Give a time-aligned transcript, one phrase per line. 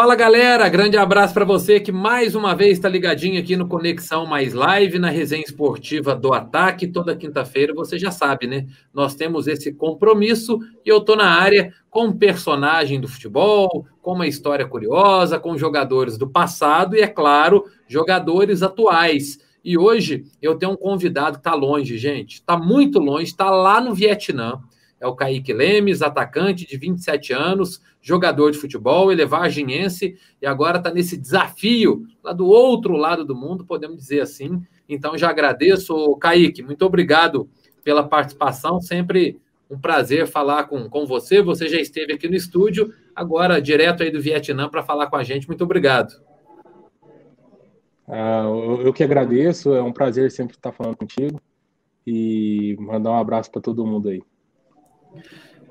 [0.00, 4.24] Fala galera, grande abraço para você que mais uma vez está ligadinho aqui no Conexão
[4.24, 6.86] Mais Live, na resenha esportiva do Ataque.
[6.86, 8.66] Toda quinta-feira, você já sabe, né?
[8.94, 14.14] Nós temos esse compromisso e eu tô na área com um personagem do futebol, com
[14.14, 19.38] uma história curiosa, com jogadores do passado e, é claro, jogadores atuais.
[19.62, 22.36] E hoje eu tenho um convidado que está longe, gente.
[22.36, 24.60] Está muito longe, está lá no Vietnã
[25.00, 30.46] é o Kaique Lemes, atacante de 27 anos, jogador de futebol, ele é varginhense e
[30.46, 34.62] agora está nesse desafio lá do outro lado do mundo, podemos dizer assim.
[34.88, 37.48] Então já agradeço, Kaique, muito obrigado
[37.84, 39.38] pela participação, sempre
[39.70, 41.40] um prazer falar com, com você.
[41.40, 45.22] Você já esteve aqui no estúdio, agora direto aí do Vietnã para falar com a
[45.22, 45.46] gente.
[45.46, 46.20] Muito obrigado.
[48.08, 48.42] Ah,
[48.82, 51.40] eu que agradeço, é um prazer sempre estar falando contigo
[52.04, 54.20] e mandar um abraço para todo mundo aí.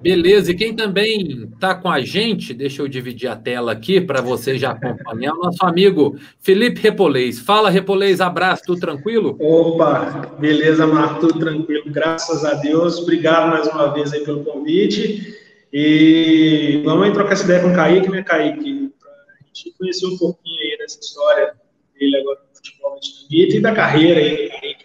[0.02, 4.22] Beleza, e quem também está com a gente, deixa eu dividir a tela aqui para
[4.22, 7.40] você já acompanhar, o nosso amigo Felipe Repolês.
[7.40, 9.36] Fala, Repolês, abraço, tudo tranquilo?
[9.40, 12.98] Opa, beleza, Marco, tudo tranquilo, graças a Deus.
[13.00, 15.38] Obrigado mais uma vez aí pelo convite.
[15.72, 18.92] E vamos aí trocar essa ideia com o Kaique, né, Kaique?
[19.00, 21.54] Para a gente conhecer um pouquinho aí dessa história
[22.00, 22.98] dele agora no futebol
[23.30, 24.79] e da carreira aí Kaique?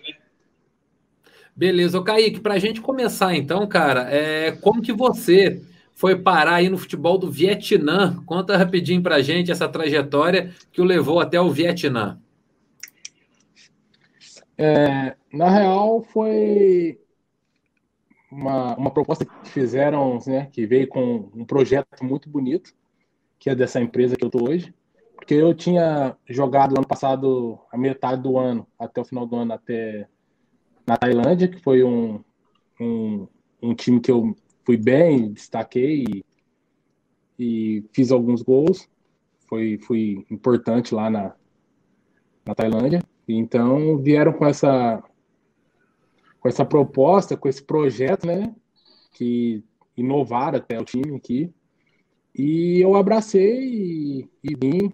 [1.56, 5.62] Beleza, o Kaique, para a gente começar então, cara, é, como que você
[5.94, 8.20] foi parar aí no futebol do Vietnã?
[8.26, 12.18] Conta rapidinho para a gente essa trajetória que o levou até o Vietnã.
[14.58, 16.98] É, na real, foi
[18.30, 22.74] uma, uma proposta que fizeram, né, que veio com um projeto muito bonito,
[23.38, 24.74] que é dessa empresa que eu estou hoje,
[25.14, 29.52] porque eu tinha jogado ano passado a metade do ano, até o final do ano,
[29.52, 30.08] até
[30.86, 32.22] na Tailândia, que foi um,
[32.80, 33.26] um,
[33.62, 36.24] um time que eu fui bem, destaquei e,
[37.38, 38.88] e fiz alguns gols.
[39.48, 41.34] Foi, fui importante lá na,
[42.44, 43.02] na Tailândia.
[43.26, 45.02] Então vieram com essa
[46.40, 48.54] com essa proposta, com esse projeto, né,
[49.12, 49.64] que
[49.96, 51.50] inovaram até o time aqui.
[52.34, 54.92] E eu abracei e, e vim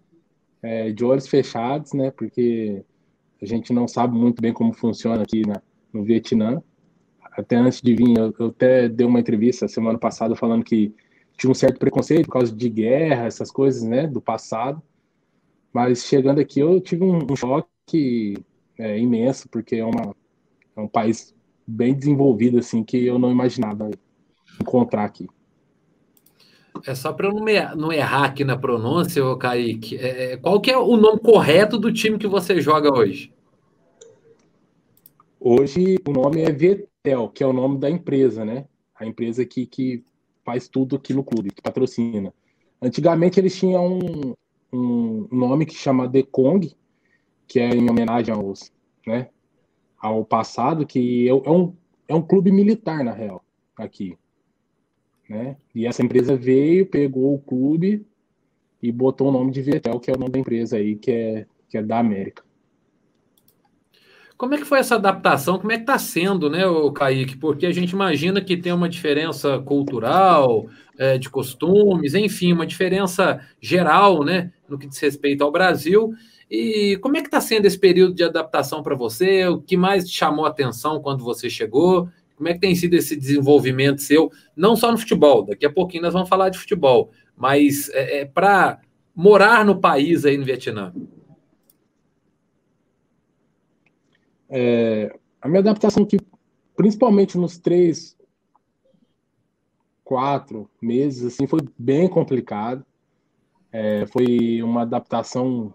[0.62, 2.84] é, de olhos fechados, né, porque
[3.42, 5.60] a gente não sabe muito bem como funciona aqui na,
[5.92, 6.62] no Vietnã.
[7.32, 10.94] Até antes de vir, eu, até dei uma entrevista semana passada falando que
[11.36, 14.82] tinha um certo preconceito por causa de guerra, essas coisas, né, do passado.
[15.72, 18.36] Mas chegando aqui, eu tive um, um choque
[18.78, 20.14] é, imenso, porque é, uma,
[20.76, 21.34] é um país
[21.66, 23.90] bem desenvolvido, assim, que eu não imaginava
[24.60, 25.28] encontrar aqui.
[26.86, 27.44] É só para eu não,
[27.76, 29.96] não, errar aqui na pronúncia, Kaique.
[29.96, 33.32] É, qual que é o nome correto do time que você joga hoje?
[35.42, 38.66] Hoje o nome é Vietel, que é o nome da empresa, né?
[38.94, 40.04] A empresa que, que
[40.44, 42.34] faz tudo aqui no clube, que patrocina.
[42.80, 44.34] Antigamente eles tinham um,
[44.70, 46.76] um nome que chama The Kong,
[47.48, 48.70] que é em homenagem aos,
[49.06, 49.30] né,
[49.98, 51.74] ao passado, que é, é um,
[52.06, 53.42] é um clube militar, na real,
[53.74, 54.18] aqui.
[55.26, 55.56] Né?
[55.74, 58.06] E essa empresa veio, pegou o clube
[58.82, 61.46] e botou o nome de Vietel, que é o nome da empresa aí, que é,
[61.66, 62.44] que é da América.
[64.40, 65.58] Como é que foi essa adaptação?
[65.58, 67.36] Como é que está sendo, né, o Kaique?
[67.36, 73.46] Porque a gente imagina que tem uma diferença cultural, é, de costumes, enfim, uma diferença
[73.60, 76.14] geral, né, no que diz respeito ao Brasil.
[76.50, 79.46] E como é que está sendo esse período de adaptação para você?
[79.46, 82.08] O que mais te chamou a atenção quando você chegou?
[82.34, 86.04] Como é que tem sido esse desenvolvimento seu, não só no futebol, daqui a pouquinho
[86.04, 88.80] nós vamos falar de futebol, mas é, é para
[89.14, 90.94] morar no país aí no Vietnã?
[94.50, 96.18] É, a minha adaptação aqui,
[96.76, 98.16] principalmente nos três,
[100.02, 102.84] quatro meses, assim, foi bem complicado.
[103.72, 105.72] É, foi uma adaptação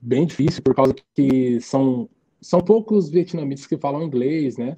[0.00, 2.08] bem difícil, por causa que são,
[2.40, 4.76] são poucos vietnamitas que falam inglês, né?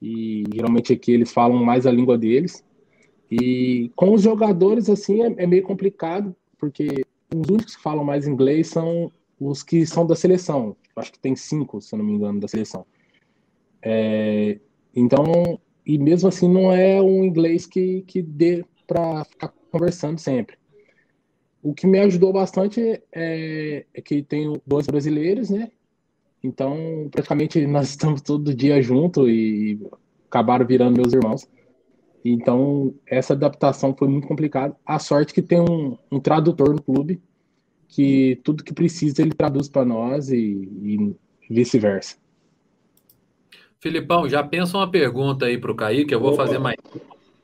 [0.00, 2.64] E geralmente aqui eles falam mais a língua deles.
[3.30, 8.26] E com os jogadores, assim, é, é meio complicado, porque os únicos que falam mais
[8.26, 12.40] inglês são os que são da seleção acho que tem cinco, se não me engano,
[12.40, 12.86] da seleção.
[13.82, 14.58] É,
[14.94, 20.56] então, e mesmo assim não é um inglês que, que dê para ficar conversando sempre.
[21.62, 25.70] O que me ajudou bastante é, é que tenho dois brasileiros, né?
[26.42, 29.80] Então, praticamente nós estamos todo dia junto e
[30.28, 31.48] acabaram virando meus irmãos.
[32.24, 34.76] Então, essa adaptação foi muito complicada.
[34.86, 37.20] A sorte que tem um, um tradutor no clube
[37.92, 41.14] que tudo que precisa ele traduz para nós e, e
[41.50, 42.16] vice-versa.
[43.78, 46.46] Filipão, já pensa uma pergunta aí para o Kaique, eu vou Opa.
[46.46, 46.76] fazer mais.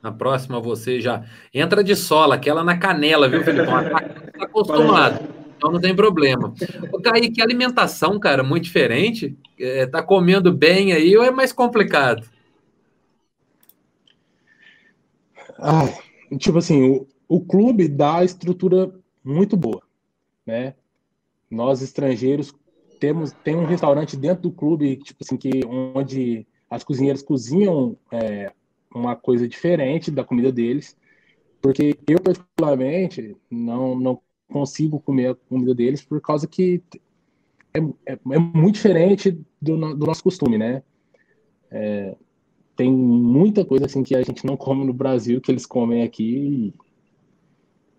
[0.01, 1.23] Na próxima você já
[1.53, 3.83] entra de sola, aquela na canela, viu, Felipão?
[3.83, 3.99] Tá,
[4.39, 5.19] tá acostumado,
[5.55, 6.51] então não tem problema.
[6.91, 9.37] O Kaique, alimentação, cara, muito diferente.
[9.59, 12.27] É, tá comendo bem aí ou é mais complicado?
[15.59, 15.89] Ah,
[16.39, 18.91] tipo assim, o, o clube dá estrutura
[19.23, 19.83] muito boa,
[20.49, 20.73] né?
[21.49, 22.53] Nós estrangeiros
[22.99, 28.51] temos tem um restaurante dentro do clube, tipo assim, que onde as cozinheiras cozinham é,
[28.93, 30.97] uma coisa diferente da comida deles,
[31.61, 36.83] porque eu particularmente não não consigo comer a comida deles por causa que
[37.73, 37.79] é,
[38.13, 40.81] é, é muito diferente do, do, nosso costume, né?
[41.69, 42.15] É,
[42.75, 46.73] tem muita coisa assim que a gente não come no Brasil que eles comem aqui.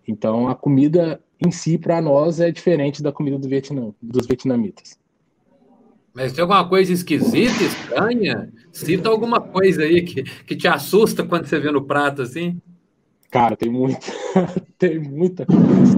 [0.05, 4.99] Então a comida em si para nós é diferente da comida do Vietnã, dos vietnamitas.
[6.13, 8.51] Mas tem alguma coisa esquisita, estranha?
[8.71, 12.61] Cita alguma coisa aí que, que te assusta quando você vê no prato assim?
[13.29, 13.99] Cara, tem muita,
[14.77, 15.97] tem muita coisa.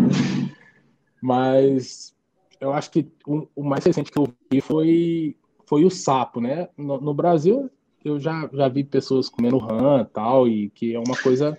[1.20, 2.14] Mas
[2.62, 5.36] eu acho que o, o, mais recente que eu vi foi,
[5.66, 6.70] foi o sapo, né?
[6.78, 7.72] No, no, Brasil,
[8.06, 11.58] eu já, já vi pessoas comendo rã e tal, e que é uma coisa,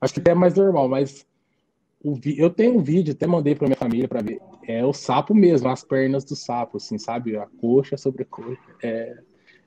[0.00, 1.26] acho que até mais normal, mas
[2.02, 4.40] eu tenho um vídeo, até mandei para minha família para ver.
[4.66, 7.36] É o sapo mesmo, as pernas do sapo, assim, sabe?
[7.36, 8.58] A coxa sobre a coxa.
[8.82, 9.18] É,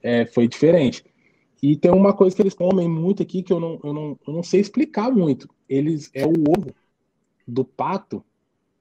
[0.01, 1.05] é, foi diferente.
[1.61, 4.33] E tem uma coisa que eles comem muito aqui que eu não, eu não, eu
[4.33, 5.47] não sei explicar muito.
[5.69, 6.73] Eles é o ovo
[7.47, 8.23] do pato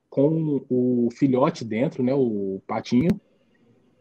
[0.09, 2.15] com o filhote dentro, né?
[2.15, 3.21] O patinho.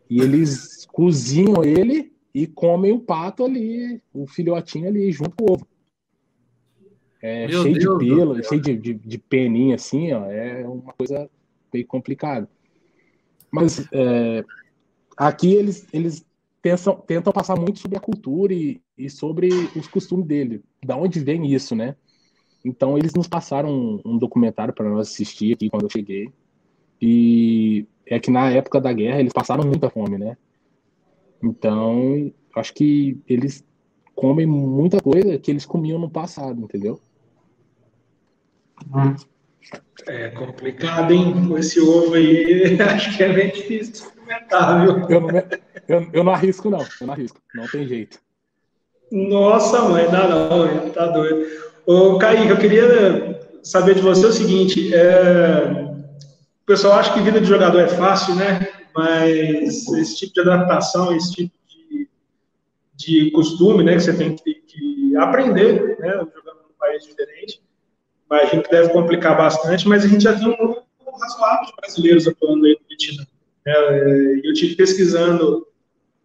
[0.09, 5.53] E eles cozinham ele e comem o pato ali, o filhotinho ali, junto com o
[5.53, 5.67] ovo.
[7.21, 11.29] É, cheio Deus de pelo, cheio de, de, de, peninha assim, ó, é uma coisa
[11.71, 12.49] meio complicada.
[13.51, 14.43] Mas é,
[15.15, 16.25] aqui eles, eles
[16.61, 21.19] pensam, tentam passar muito sobre a cultura e, e sobre os costumes dele, da onde
[21.19, 21.95] vem isso, né?
[22.65, 26.31] Então eles nos passaram um, um documentário para nós assistir aqui quando eu cheguei.
[26.99, 30.37] E é que na época da guerra eles passaram muita fome, né?
[31.43, 33.65] Então, acho que eles
[34.15, 36.99] comem muita coisa que eles comiam no passado, entendeu?
[40.07, 41.47] É complicado, hein?
[41.47, 45.05] Com esse ovo aí, acho que é bem difícil de experimentar, viu?
[45.09, 45.29] Eu não,
[45.87, 46.79] eu, eu não arrisco, não.
[46.79, 47.39] Eu não arrisco.
[47.53, 48.19] Não tem jeito.
[49.11, 51.45] Nossa, mãe, não, não, tá doido.
[51.85, 55.93] Ô, Kaique, eu queria saber de você o seguinte: é...
[56.61, 58.67] o pessoal acha que vida de jogador é fácil, né?
[58.95, 62.09] Mas esse tipo de adaptação, esse tipo de,
[62.95, 67.61] de costume, né, que você tem que, que aprender, né, jogando num país diferente
[68.31, 70.85] imagino que deve complicar bastante, mas a gente já tem um grupo
[71.19, 73.25] razoável de brasileiros atuando aí no Vietnã.
[73.67, 75.67] É, eu tive pesquisando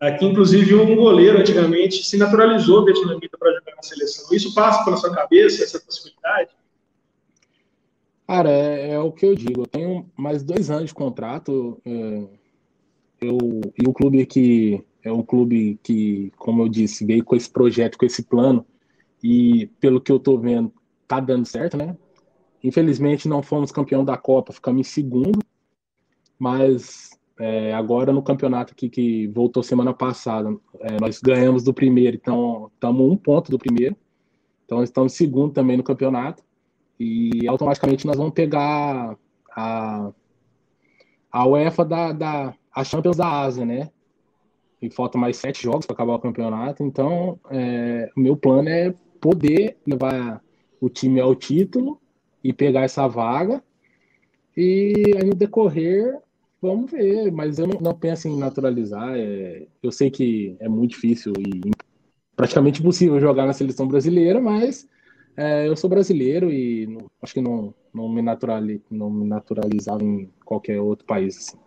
[0.01, 4.35] aqui, inclusive, um goleiro antigamente se naturalizou vietnamita para jogar na seleção.
[4.35, 6.51] Isso passa pela sua cabeça, essa possibilidade?
[8.27, 9.63] Cara, é, é, o que eu digo.
[9.63, 11.81] Eu tenho mais dois anos de contrato.
[11.85, 12.25] É,
[13.21, 13.39] eu,
[13.79, 17.99] e o clube que é um clube que, como eu disse, veio com esse projeto,
[17.99, 18.67] com esse plano.
[19.23, 20.73] E pelo que eu estou vendo,
[21.07, 21.97] tá dando certo, né?
[22.63, 25.39] Infelizmente não fomos campeão da Copa, ficamos em segundo,
[26.39, 32.17] mas é, agora no campeonato aqui que voltou semana passada, é, nós ganhamos do primeiro,
[32.17, 33.97] então estamos um ponto do primeiro,
[34.65, 36.43] então estamos segundo também no campeonato
[36.99, 39.17] e automaticamente nós vamos pegar
[39.55, 40.11] a,
[41.31, 43.91] a UEFA da, da a Champions da Ásia, né?
[44.83, 48.95] E falta mais sete jogos para acabar o campeonato, então é, o meu plano é
[49.21, 50.43] poder levar
[50.81, 52.01] o time ao título
[52.43, 53.63] e pegar essa vaga.
[54.57, 56.19] E aí no decorrer,
[56.61, 57.31] vamos ver.
[57.33, 59.15] Mas eu não, não penso em naturalizar.
[59.17, 61.71] É, eu sei que é muito difícil e
[62.35, 64.87] praticamente impossível jogar na seleção brasileira, mas
[65.37, 70.05] é, eu sou brasileiro e não, acho que não, não, me naturali, não me naturalizava
[70.05, 71.37] em qualquer outro país.
[71.37, 71.66] Assim.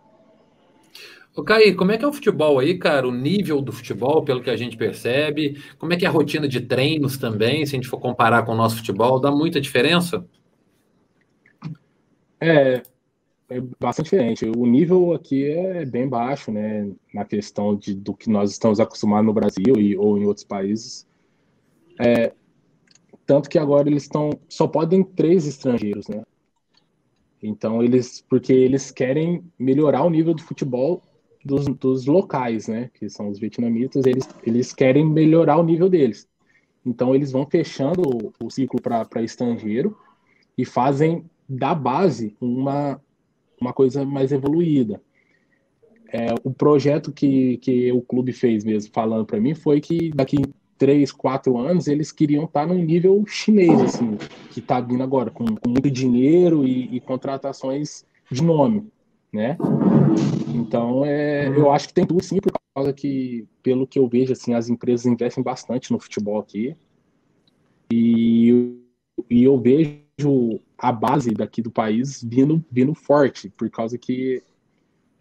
[1.34, 3.06] Ô, Caí, como é que é o futebol aí, cara?
[3.06, 5.62] O nível do futebol, pelo que a gente percebe?
[5.78, 8.52] Como é que é a rotina de treinos também, se a gente for comparar com
[8.52, 9.20] o nosso futebol?
[9.20, 10.26] Dá muita diferença?
[12.40, 12.82] É,
[13.48, 14.44] é bastante diferente.
[14.44, 16.90] O nível aqui é bem baixo, né?
[17.14, 21.06] Na questão de, do que nós estamos acostumados no Brasil e, ou em outros países.
[21.98, 22.32] É,
[23.24, 24.30] tanto que agora eles estão.
[24.48, 26.24] Só podem três estrangeiros, né?
[27.40, 28.20] Então eles.
[28.28, 31.02] Porque eles querem melhorar o nível do futebol
[31.44, 36.28] dos, dos locais, né, que são os vietnamitas, eles, eles querem melhorar o nível deles.
[36.84, 39.96] Então, eles vão fechando o, o ciclo para estrangeiro
[40.56, 43.00] e fazem da base uma,
[43.60, 45.00] uma coisa mais evoluída.
[46.12, 50.42] É, o projeto que, que o clube fez mesmo, falando para mim, foi que daqui
[50.80, 54.16] três, quatro anos, eles queriam estar num nível chinês, assim,
[54.50, 58.86] que está vindo agora, com, com muito dinheiro e, e, contratações de nome,
[59.32, 59.56] né?
[60.54, 64.32] Então, é, eu acho que tem tudo sim, por causa que, pelo que eu vejo,
[64.32, 66.76] assim, as empresas investem bastante no futebol aqui.
[67.92, 68.76] E,
[69.28, 74.42] e eu vejo a base daqui do país vindo, vindo forte, por causa que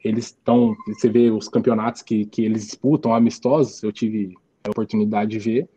[0.04, 0.76] eles estão.
[0.88, 5.70] Você vê os campeonatos que, que eles disputam, amistosos, eu tive a oportunidade de ver,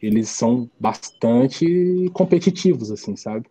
[0.00, 3.46] eles são bastante competitivos, assim, sabe?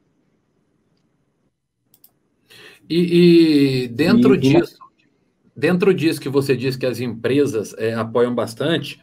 [2.89, 5.59] E, e dentro e, disso, e...
[5.59, 9.01] dentro disso que você diz que as empresas é, apoiam bastante,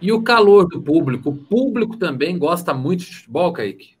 [0.00, 3.96] e o calor do público, o público também gosta muito de futebol, Kaique?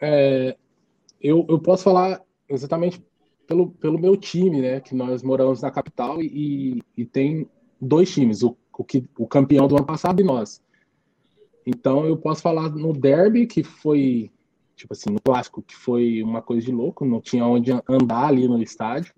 [0.00, 0.56] É,
[1.20, 3.02] eu, eu posso falar exatamente
[3.46, 4.80] pelo, pelo meu time, né?
[4.80, 7.48] Que nós moramos na capital e, e tem
[7.80, 10.62] dois times, o, o, que, o campeão do ano passado e nós.
[11.66, 14.30] Então eu posso falar no derby, que foi,
[14.76, 18.48] tipo assim, no clássico, que foi uma coisa de louco, não tinha onde andar ali
[18.48, 19.14] no estádio.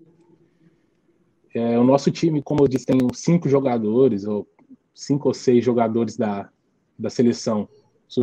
[1.53, 4.47] É, o nosso time, como eu disse, tem cinco jogadores, ou
[4.93, 6.49] cinco ou seis jogadores da,
[6.97, 7.67] da seleção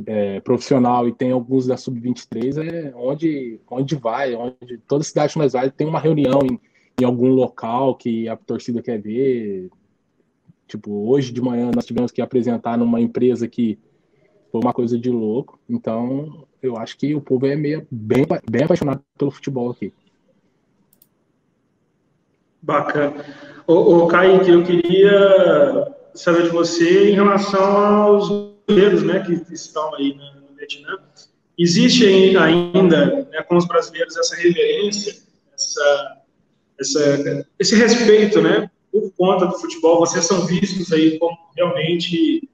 [0.07, 5.39] é, profissional e tem alguns da sub-23, é onde, onde vai, onde toda cidade que
[5.39, 6.59] nós vai tem uma reunião em,
[7.01, 9.69] em algum local que a torcida quer ver.
[10.67, 13.79] Tipo, hoje de manhã nós tivemos que apresentar numa empresa que
[14.51, 15.61] foi uma coisa de louco.
[15.69, 19.93] Então, eu acho que o povo é meio, bem, bem apaixonado pelo futebol aqui.
[22.63, 23.25] Bacana.
[23.67, 28.29] Ô, ô Kaique, eu queria saber de você em relação aos
[28.67, 30.99] brasileiros né, que estão aí no Vietnã,
[31.59, 35.15] existe ainda né, com os brasileiros essa reverência,
[35.55, 36.23] essa,
[36.81, 40.01] essa, esse respeito, né, por conta do futebol.
[40.01, 42.49] Vocês são vistos aí como realmente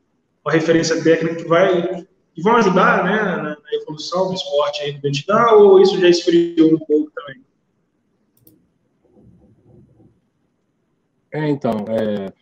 [0.45, 5.00] uma referência técnica que vai que vão ajudar, né, na evolução do esporte aí no
[5.00, 7.43] Vietnã, ou isso já esfriou um pouco também?
[11.33, 12.33] É, então, é,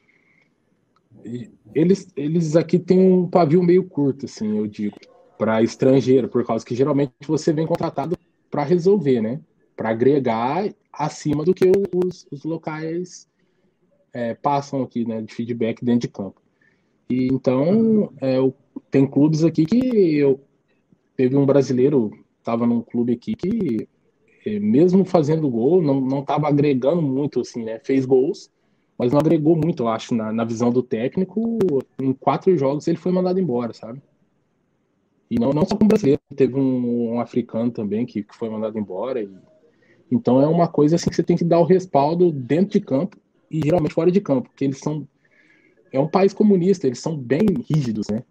[1.74, 4.96] eles, eles aqui têm um pavio meio curto, assim, eu digo,
[5.36, 8.16] para estrangeiro, por causa que geralmente você vem contratado
[8.50, 9.40] para resolver, né?
[9.76, 13.28] Para agregar acima do que os, os locais
[14.12, 15.20] é, passam aqui, né?
[15.20, 16.40] De feedback dentro de campo.
[17.10, 18.36] E então, é,
[18.90, 20.40] tem clubes aqui que eu
[21.18, 23.88] teve um brasileiro, estava num clube aqui que
[24.46, 27.80] é, mesmo fazendo gol, não não estava agregando muito assim, né?
[27.80, 28.48] Fez gols,
[28.96, 31.58] mas não agregou muito, eu acho, na, na visão do técnico.
[32.00, 34.00] Em quatro jogos ele foi mandado embora, sabe?
[35.28, 38.48] E não, não só com o brasileiro, teve um, um africano também que, que, foi
[38.48, 39.20] mandado embora.
[39.20, 39.28] E,
[40.10, 43.16] então é uma coisa assim que você tem que dar o respaldo dentro de campo
[43.50, 45.06] e geralmente fora de campo, porque eles são.
[45.90, 48.22] É um país comunista, eles são bem rígidos, né?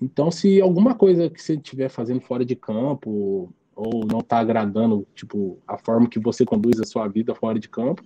[0.00, 5.06] Então, se alguma coisa que você estiver fazendo fora de campo ou não está agradando,
[5.14, 8.02] tipo, a forma que você conduz a sua vida fora de campo,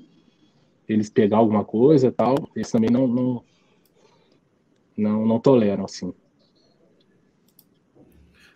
[0.88, 3.44] eles pegar alguma coisa tal, eles também não, não,
[4.96, 6.12] não, não toleram, assim.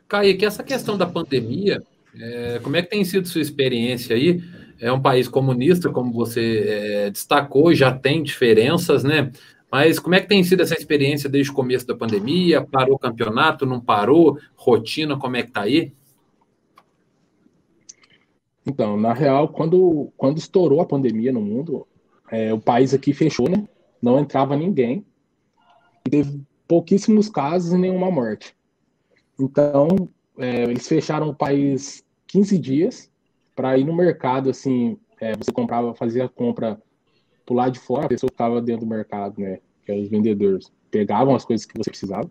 [0.08, 1.82] Kaique, essa questão da pandemia,
[2.14, 4.42] é, como é que tem sido sua experiência aí?
[4.80, 9.30] É um país comunista, como você é, destacou, já tem diferenças, né?
[9.70, 12.64] Mas como é que tem sido essa experiência desde o começo da pandemia?
[12.64, 14.38] Parou o campeonato, não parou?
[14.56, 15.92] Rotina, como é que tá aí?
[18.66, 21.86] Então, na real, quando, quando estourou a pandemia no mundo,
[22.30, 23.66] é, o país aqui fechou, né?
[24.00, 25.04] Não entrava ninguém.
[26.06, 28.54] E teve pouquíssimos casos e nenhuma morte.
[29.40, 30.08] Então,
[30.38, 33.10] é, eles fecharam o país 15 dias
[33.56, 36.80] para ir no mercado, assim, é, você comprava, fazia a compra
[37.48, 39.58] pro lado de fora, a pessoa que estava dentro do mercado, né?
[39.84, 40.70] Que eram os vendedores.
[40.90, 42.30] Pegavam as coisas que você precisava.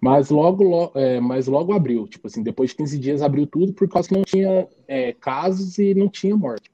[0.00, 3.72] Mas logo, logo, é, mas logo abriu, tipo assim, depois de 15 dias abriu tudo
[3.72, 6.70] por causa que não tinha é, casos e não tinha morte.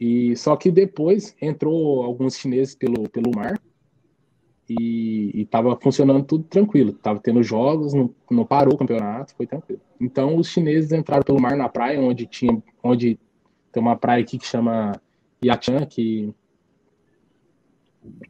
[0.00, 3.60] E só que depois entrou alguns chineses pelo, pelo mar
[4.68, 6.92] e estava funcionando tudo tranquilo.
[6.92, 9.80] Tava tendo jogos, não, não parou o campeonato, foi tranquilo.
[10.00, 13.18] Então os chineses entraram pelo mar na praia, onde tinha, onde
[13.72, 14.92] tem uma praia aqui que chama
[15.44, 16.32] Yachan, que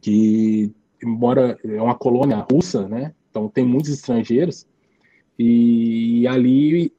[0.01, 0.71] que
[1.03, 3.13] embora é uma colônia russa, né?
[3.29, 4.67] Então tem muitos estrangeiros
[5.37, 6.91] e ali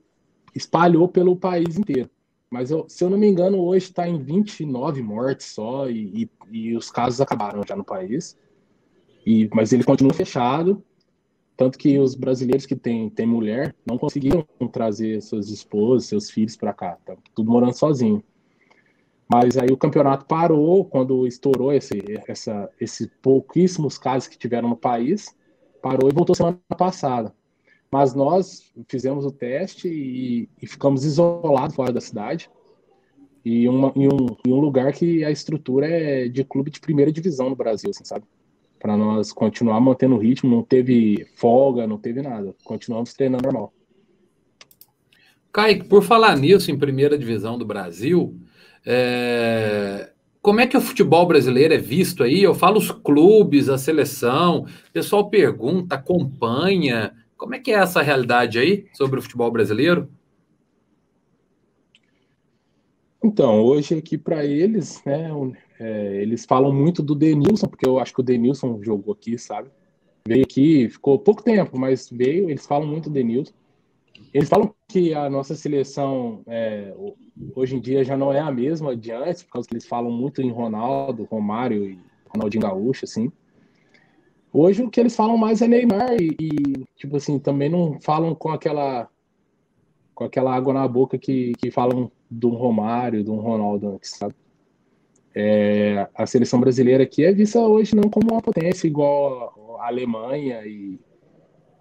[0.55, 2.11] espalhou pelo país inteiro.
[2.51, 6.31] Mas eu, se eu não me engano, hoje está em 29 mortes só e, e,
[6.51, 8.39] e, os casos acabaram já no país.
[9.27, 10.83] E, mas ele continua fechado.
[11.57, 16.57] Tanto que os brasileiros que têm tem mulher não conseguiram trazer suas esposas, seus filhos
[16.57, 16.97] para cá.
[17.05, 18.23] Tá tudo morando sozinho.
[19.31, 24.77] Mas aí o campeonato parou quando estourou esse, essa, esses pouquíssimos casos que tiveram no
[24.77, 25.37] país.
[25.83, 27.35] parou e voltou semana passada.
[27.91, 32.51] Mas nós fizemos o teste e, e ficamos isolados fora da cidade.
[33.45, 37.13] E uma, em, um, em um lugar que a estrutura é de clube de primeira
[37.13, 38.25] divisão no Brasil, assim, sabe?
[38.79, 42.55] Para nós continuar mantendo o ritmo, não teve folga, não teve nada.
[42.65, 43.73] Continuamos treinando normal.
[45.53, 48.39] Kaique, por falar nisso, em primeira divisão do Brasil,
[48.85, 50.11] é...
[50.41, 52.43] como é que o futebol brasileiro é visto aí?
[52.43, 57.15] Eu falo os clubes, a seleção, o pessoal pergunta, acompanha.
[57.37, 60.09] Como é que é essa realidade aí sobre o futebol brasileiro?
[63.23, 65.29] Então, hoje aqui para eles, né,
[65.79, 69.71] é, eles falam muito do Denilson, porque eu acho que o Denilson jogou aqui, sabe?
[70.27, 73.53] Veio aqui, ficou pouco tempo, mas veio, eles falam muito do Denilson.
[74.33, 76.95] Eles falam que a nossa seleção é,
[77.55, 80.11] hoje em dia já não é a mesma de antes, por causa que eles falam
[80.11, 81.99] muito em Ronaldo, Romário e
[82.29, 83.33] Ronaldinho Gaúcho, assim.
[84.53, 88.35] Hoje o que eles falam mais é Neymar e, e, tipo assim, também não falam
[88.35, 89.09] com aquela
[90.15, 94.35] com aquela água na boca que, que falam do Romário, do Ronaldo antes, sabe?
[95.33, 100.67] É, a seleção brasileira aqui é vista hoje não como uma potência igual a Alemanha
[100.67, 100.99] e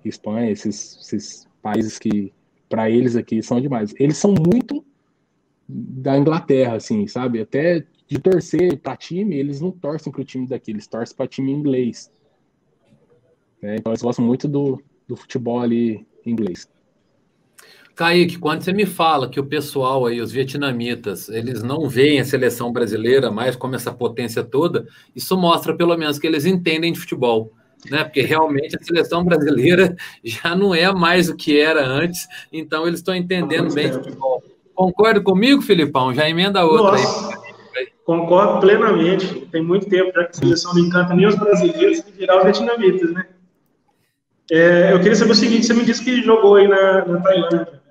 [0.05, 2.31] Espanha, esses, esses países que
[2.69, 3.93] para eles aqui são demais.
[3.99, 4.85] Eles são muito
[5.67, 7.41] da Inglaterra, assim, sabe?
[7.41, 11.27] Até de torcer para time, eles não torcem para o time daqui, eles torcem para
[11.27, 12.09] time inglês.
[13.61, 13.75] Né?
[13.75, 16.69] Então eles gostam muito do, do futebol ali inglês.
[17.95, 22.25] Kaique, quando você me fala que o pessoal aí, os vietnamitas, eles não veem a
[22.25, 26.99] seleção brasileira mais como essa potência toda, isso mostra pelo menos que eles entendem de
[26.99, 27.51] futebol,
[27.89, 28.03] né?
[28.03, 32.99] Porque realmente a seleção brasileira já não é mais o que era antes, então eles
[32.99, 34.43] estão entendendo bem de futebol.
[34.73, 36.13] Concorda comigo, Filipão?
[36.13, 37.29] Já emenda outra Nossa,
[37.75, 37.87] aí.
[38.05, 39.47] Concordo plenamente.
[39.47, 42.43] Tem muito tempo já que a seleção não encanta nem os brasileiros e virar os
[42.43, 43.27] vietnamitas, né?
[44.51, 47.81] É, eu queria saber o seguinte: você me disse que jogou aí na, na Tailândia,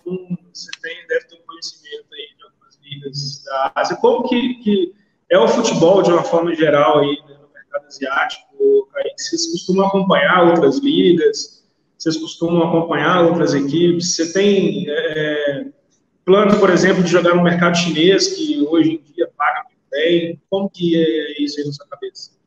[0.00, 3.96] então você tem, deve ter um conhecimento aí de algumas ligas da Ásia.
[3.96, 4.94] Como que, que
[5.28, 8.47] é o futebol de uma forma geral aí né, no mercado asiático?
[9.16, 11.66] Vocês costumam acompanhar outras ligas?
[11.96, 14.14] Vocês costumam acompanhar outras equipes?
[14.14, 15.66] Você tem é,
[16.24, 20.40] plano, por exemplo, de jogar no mercado chinês, que hoje em dia paga muito bem?
[20.48, 22.38] Como que é isso aí na sua cabeça?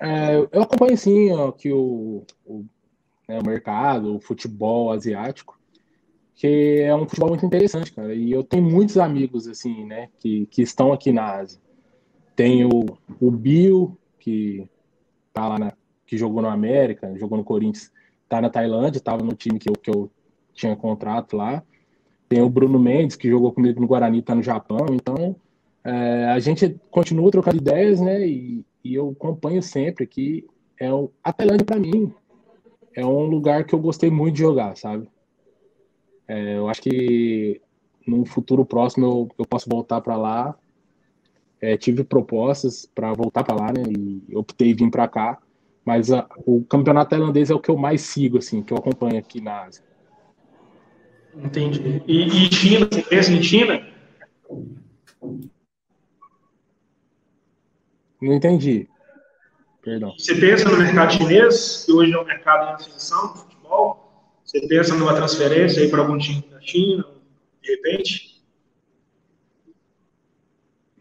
[0.00, 2.64] É, eu acompanho sim ó, que o, o,
[3.28, 5.60] né, o, mercado, o futebol asiático,
[6.34, 8.14] que é um futebol muito interessante, cara.
[8.14, 11.60] E eu tenho muitos amigos assim, né, que, que estão aqui na Ásia.
[12.34, 12.84] Tem o,
[13.20, 14.66] o Bill, que
[15.32, 15.72] tá lá na,
[16.06, 17.92] que jogou no América, jogou no Corinthians,
[18.28, 20.10] tá na Tailândia, estava no time que eu, que eu
[20.54, 21.62] tinha contrato lá.
[22.28, 24.86] Tem o Bruno Mendes, que jogou comigo no Guarani, tá no Japão.
[24.90, 25.36] Então,
[25.84, 28.26] é, a gente continua trocando ideias, né?
[28.26, 30.46] E, e eu acompanho sempre que
[30.78, 32.12] é o, a Tailândia para mim
[32.94, 35.08] é um lugar que eu gostei muito de jogar, sabe?
[36.28, 37.60] É, eu acho que
[38.06, 40.56] num futuro próximo eu, eu posso voltar para lá.
[41.62, 43.84] É, tive propostas para voltar para lá, né?
[43.86, 45.38] E optei vir para cá.
[45.84, 49.16] Mas a, o campeonato tailandês é o que eu mais sigo, assim, que eu acompanho
[49.18, 49.84] aqui na Ásia.
[51.34, 52.02] Entendi.
[52.06, 53.86] E, e China, você pensa em China?
[58.20, 58.88] Não entendi.
[59.82, 60.14] Perdão.
[60.16, 64.32] Você pensa no mercado chinês, que hoje é um mercado de do futebol?
[64.44, 67.04] Você pensa numa transferência aí para algum time da China,
[67.62, 68.31] de repente?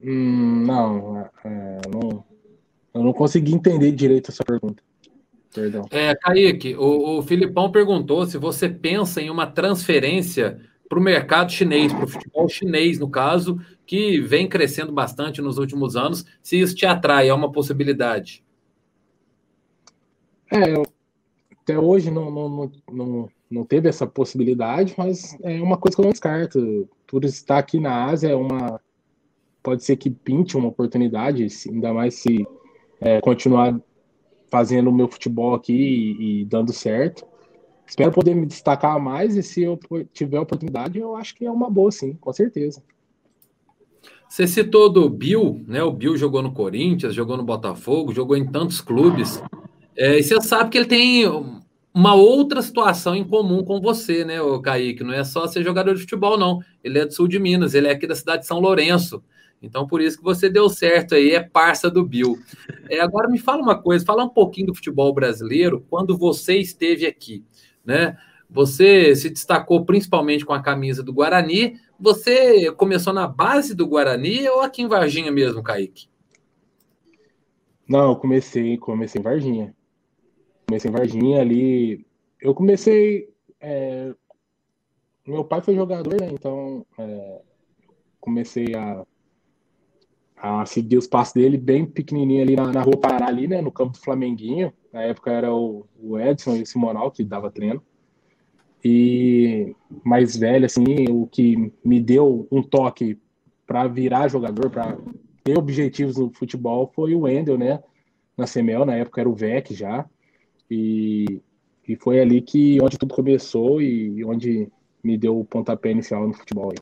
[0.04, 2.24] Hum, não, é, não,
[2.94, 4.84] eu não consegui entender direito essa pergunta.
[5.54, 5.86] Perdão.
[5.92, 11.52] É, Kaique, o, o Filipão perguntou se você pensa em uma transferência para o mercado
[11.52, 16.60] chinês, para o futebol chinês, no caso, que vem crescendo bastante nos últimos anos, se
[16.60, 18.44] isso te atrai, é uma possibilidade?
[20.52, 20.74] É,
[21.62, 26.06] até hoje não, não, não, não teve essa possibilidade, mas é uma coisa que eu
[26.06, 26.90] não descarto.
[27.08, 28.80] Por estar aqui na Ásia, é uma,
[29.62, 32.45] pode ser que pinte uma oportunidade, ainda mais se
[33.00, 33.80] é, continuar
[34.50, 37.26] fazendo o meu futebol aqui e, e dando certo.
[37.88, 39.80] Espero poder me destacar mais e se eu
[40.13, 42.82] tiver oportunidade, eu acho que é uma boa, sim, com certeza.
[44.30, 45.84] Você citou do Bill, né?
[45.84, 49.43] O Bill jogou no Corinthians, jogou no Botafogo, jogou em tantos clubes.
[49.97, 51.26] É, e você sabe que ele tem
[51.93, 55.04] uma outra situação em comum com você, né, o Kaique?
[55.04, 56.60] Não é só ser jogador de futebol, não.
[56.82, 59.21] Ele é do sul de Minas, ele é aqui da cidade de São Lourenço.
[59.62, 62.39] Então, por isso que você deu certo aí, é parça do Bill.
[62.89, 67.06] É, agora me fala uma coisa, fala um pouquinho do futebol brasileiro quando você esteve
[67.06, 67.43] aqui
[67.86, 68.17] né?
[68.50, 71.80] Você se destacou principalmente com a camisa do Guarani.
[72.00, 76.10] Você começou na base do Guarani ou aqui em Varginha mesmo, Kaique?
[77.88, 79.76] Não, eu comecei, comecei em Varginha.
[80.67, 82.06] Comecei em Varginha ali.
[82.39, 83.30] Eu comecei.
[83.60, 84.13] É...
[85.26, 86.30] Meu pai foi jogador, né?
[86.32, 87.41] Então é...
[88.19, 89.06] comecei a,
[90.42, 93.62] a seguir os passos dele bem pequenininho ali na, na rua Pará, ali, né?
[93.62, 94.74] No campo do Flamenguinho.
[94.92, 97.82] Na época era o, o Edson e o Simonal que dava treino.
[98.84, 103.20] E mais velho, assim, o que me deu um toque
[103.68, 104.98] para virar jogador, para
[105.44, 107.80] ter objetivos no futebol foi o Wendel, né?
[108.36, 110.10] Na Semel, na época era o VEC já.
[110.72, 111.40] E,
[111.88, 114.68] e foi ali que onde tudo começou e onde
[115.04, 116.74] me deu o pontapé inicial no futebol.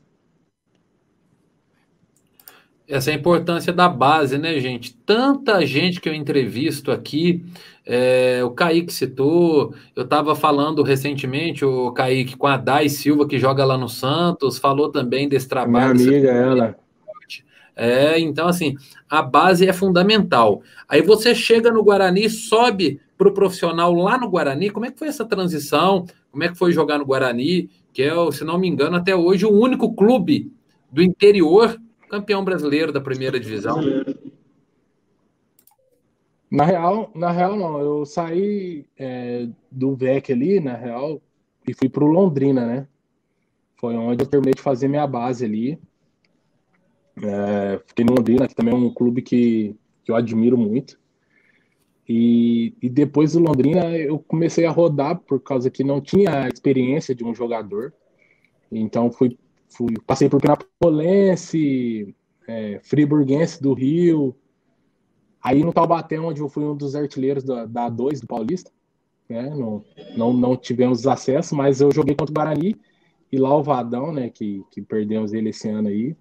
[2.90, 4.96] Essa é a importância da base, né, gente?
[5.06, 7.44] Tanta gente que eu entrevisto aqui,
[7.86, 13.38] é, o Kaique citou, eu estava falando recentemente, o Kaique, com a Dai Silva, que
[13.38, 15.94] joga lá no Santos, falou também desse trabalho.
[15.94, 16.76] Minha amiga, ela.
[17.76, 18.74] É, então, assim,
[19.08, 20.60] a base é fundamental.
[20.88, 24.68] Aí você chega no Guarani, sobe para o profissional lá no Guarani.
[24.68, 26.04] Como é que foi essa transição?
[26.32, 27.70] Como é que foi jogar no Guarani?
[27.92, 30.52] Que é, se não me engano, até hoje o único clube
[30.90, 33.80] do interior campeão brasileiro da primeira divisão.
[36.50, 37.78] Na real, na real não.
[37.78, 41.22] Eu saí é, do VEC ali, na real,
[41.66, 42.88] e fui para o Londrina, né?
[43.76, 45.80] Foi onde eu terminei de fazer minha base ali.
[47.22, 50.98] É, fiquei no Londrina, que também é um clube que, que eu admiro muito.
[52.08, 57.14] E, e depois do Londrina eu comecei a rodar por causa que não tinha experiência
[57.14, 57.92] de um jogador.
[58.72, 59.38] Então fui,
[59.70, 62.14] fui passei por Pinapolense,
[62.46, 64.34] é, Friburguense do Rio.
[65.42, 68.70] Aí no Taubaté, onde eu fui um dos artilheiros da, da A2 do Paulista.
[69.28, 69.48] Né?
[69.50, 69.84] Não,
[70.16, 72.76] não, não tivemos acesso, mas eu joguei contra o Guarani
[73.32, 76.16] e lá o Vadão, né, que, que perdemos ele esse ano aí,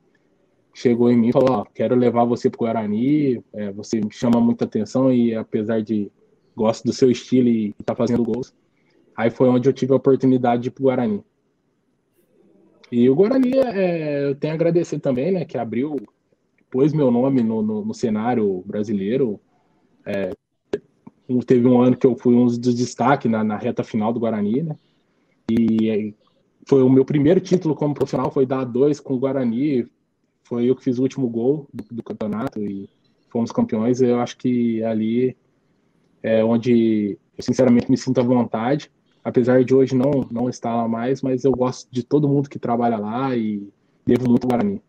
[0.73, 4.11] chegou em mim e falou: Ó, quero levar você para o Guarani, é, você me
[4.11, 6.11] chama muita atenção e apesar de
[6.55, 8.53] gosto do seu estilo e tá fazendo gols.
[9.15, 11.23] Aí foi onde eu tive a oportunidade de ir para o Guarani.
[12.91, 15.95] E o Guarani, é, eu tenho a agradecer também, né, que abriu,
[16.69, 19.39] pôs meu nome no, no, no cenário brasileiro.
[20.05, 20.31] É,
[21.45, 24.63] teve um ano que eu fui um dos destaques na, na reta final do Guarani,
[24.63, 24.75] né?
[25.51, 26.15] E
[26.67, 29.87] foi o meu primeiro título como profissional, foi dar dois com o Guarani,
[30.43, 32.89] foi eu que fiz o último gol do, do, campeonato e
[33.29, 34.01] fomos campeões.
[34.01, 35.35] Eu acho que ali
[36.21, 38.91] é onde eu sinceramente me sinto à vontade,
[39.23, 42.59] apesar de hoje não não estar lá mais, mas eu gosto de todo mundo que
[42.59, 43.67] trabalha lá e
[44.05, 44.81] devo muito ao Guarani.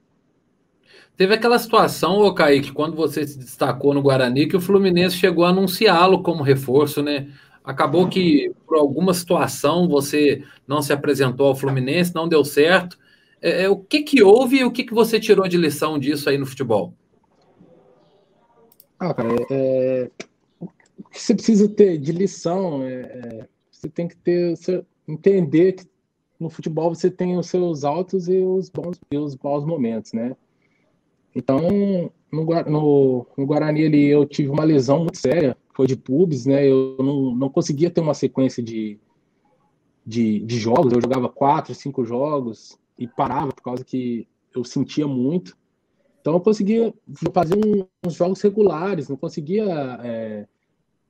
[1.16, 5.44] Teve aquela situação, ô Kaique, quando você se destacou no Guarani, que o Fluminense chegou
[5.44, 7.28] a anunciá-lo como reforço, né?
[7.62, 12.98] Acabou que, por alguma situação, você não se apresentou ao Fluminense, não deu certo.
[13.42, 16.30] É, é, o que, que houve e o que, que você tirou de lição disso
[16.30, 16.94] aí no futebol?
[18.98, 20.10] Ah, cara, é,
[20.58, 20.68] o
[21.10, 23.48] que você precisa ter de lição é, é
[23.80, 24.54] você tem que ter
[25.08, 25.84] entender que
[26.38, 30.36] no futebol você tem os seus altos e os bons e os maus momentos, né?
[31.34, 31.60] Então,
[32.32, 36.66] no, no, no Guarani ali, eu tive uma lesão muito séria, foi de pubs, né?
[36.66, 38.98] Eu não, não conseguia ter uma sequência de,
[40.04, 45.06] de, de jogos, eu jogava quatro, cinco jogos, e parava por causa que eu sentia
[45.06, 45.56] muito.
[46.20, 46.92] Então eu conseguia
[47.32, 49.64] fazer um, uns jogos regulares, não conseguia
[50.02, 50.46] é,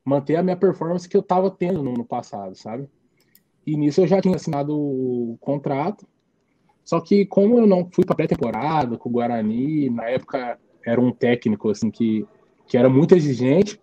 [0.04, 2.88] manter a minha performance que eu estava tendo no, no, passado, sabe?
[3.66, 6.06] E nisso eu já tinha assinado o contrato.
[6.84, 11.12] Só que como eu não fui para pré-temporada com o Guarani, na época era um
[11.12, 12.26] técnico assim que,
[12.66, 13.80] que era muito exigente.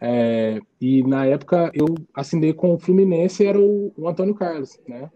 [0.00, 5.10] É, e na época eu assinei com o Fluminense era o, o Antônio Carlos, né?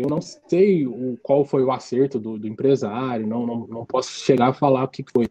[0.00, 4.12] eu não sei o, qual foi o acerto do, do empresário, não, não, não, posso
[4.24, 5.28] chegar a falar o que foi.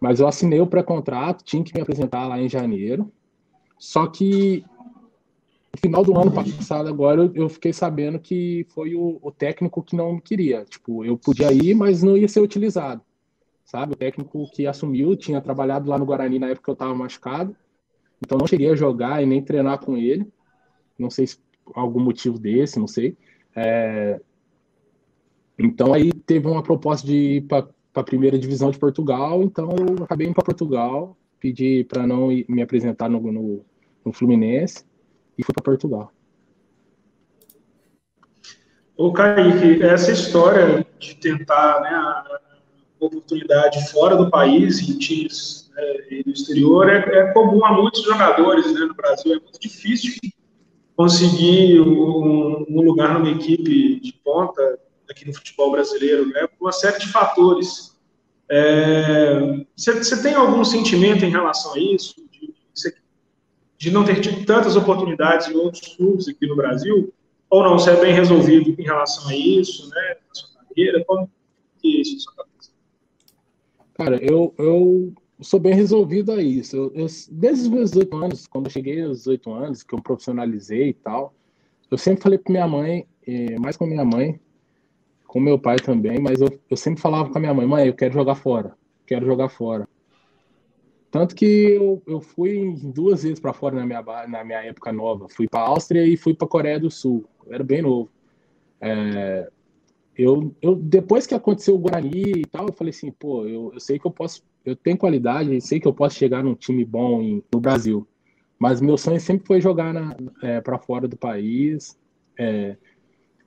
[0.00, 3.10] Mas eu assinei o pré-contrato, tinha que me apresentar lá em janeiro.
[3.78, 4.64] Só que
[5.76, 9.94] no final do ano passado, agora, eu, fiquei sabendo que foi o, o, técnico que
[9.94, 10.64] não queria.
[10.64, 13.02] Tipo, eu podia ir, mas não ia ser utilizado.
[13.64, 13.92] Sabe?
[13.92, 17.54] O técnico que assumiu tinha trabalhado lá no Guarani na época que eu estava machucado.
[18.24, 20.26] Então não cheguei a jogar e nem treinar com ele.
[20.98, 21.38] Não sei se
[21.74, 23.16] algum motivo desse, não sei.
[23.54, 24.20] É,
[25.58, 30.04] então aí teve uma proposta de ir para a primeira divisão de Portugal, então eu
[30.04, 33.64] acabei indo para Portugal, pedi para não me apresentar no, no,
[34.04, 34.84] no Fluminense
[35.38, 36.12] e fui para Portugal.
[38.96, 42.40] Ô Kaique, essa história de tentar né, a
[42.98, 48.72] oportunidade fora do país, em times né, no exterior, é, é, comum a muitos jogadores
[48.72, 49.34] né, no Brasil.
[49.34, 50.14] É muito difícil
[50.96, 54.78] conseguir um, um, lugar numa equipe de ponta
[55.10, 57.95] aqui no futebol brasileiro, né, por uma série de fatores.
[58.48, 62.14] Você é, tem algum sentimento em relação a isso?
[62.30, 62.54] De,
[63.78, 67.12] de não ter tido tantas oportunidades em outros clubes aqui no Brasil,
[67.50, 71.30] ou não, você é bem resolvido em relação a isso, né, na sua carreira, como
[71.80, 72.70] que é isso na sua cabeça?
[73.94, 76.76] Cara, eu, eu sou bem resolvido a isso.
[76.76, 80.02] Eu, eu, desde os meus 18 anos, quando eu cheguei aos 18 anos, que eu
[80.02, 81.34] profissionalizei e tal,
[81.90, 83.06] eu sempre falei para minha mãe,
[83.60, 84.40] mais com minha mãe,
[85.26, 87.94] com meu pai também, mas eu, eu sempre falava com a minha mãe, mãe, eu
[87.94, 88.74] quero jogar fora,
[89.06, 89.88] quero jogar fora.
[91.10, 95.28] Tanto que eu, eu fui duas vezes para fora na minha, na minha época nova.
[95.28, 97.24] Fui para Áustria e fui para Coreia do Sul.
[97.46, 98.10] Eu era bem novo.
[98.80, 99.48] É,
[100.16, 103.80] eu, eu, depois que aconteceu o Guarani e tal, eu falei assim, pô, eu, eu
[103.80, 107.22] sei que eu posso, eu tenho qualidade, sei que eu posso chegar num time bom
[107.22, 108.06] em, no Brasil.
[108.58, 109.94] Mas meu sonho sempre foi jogar
[110.42, 111.98] é, para fora do país.
[112.38, 112.76] É,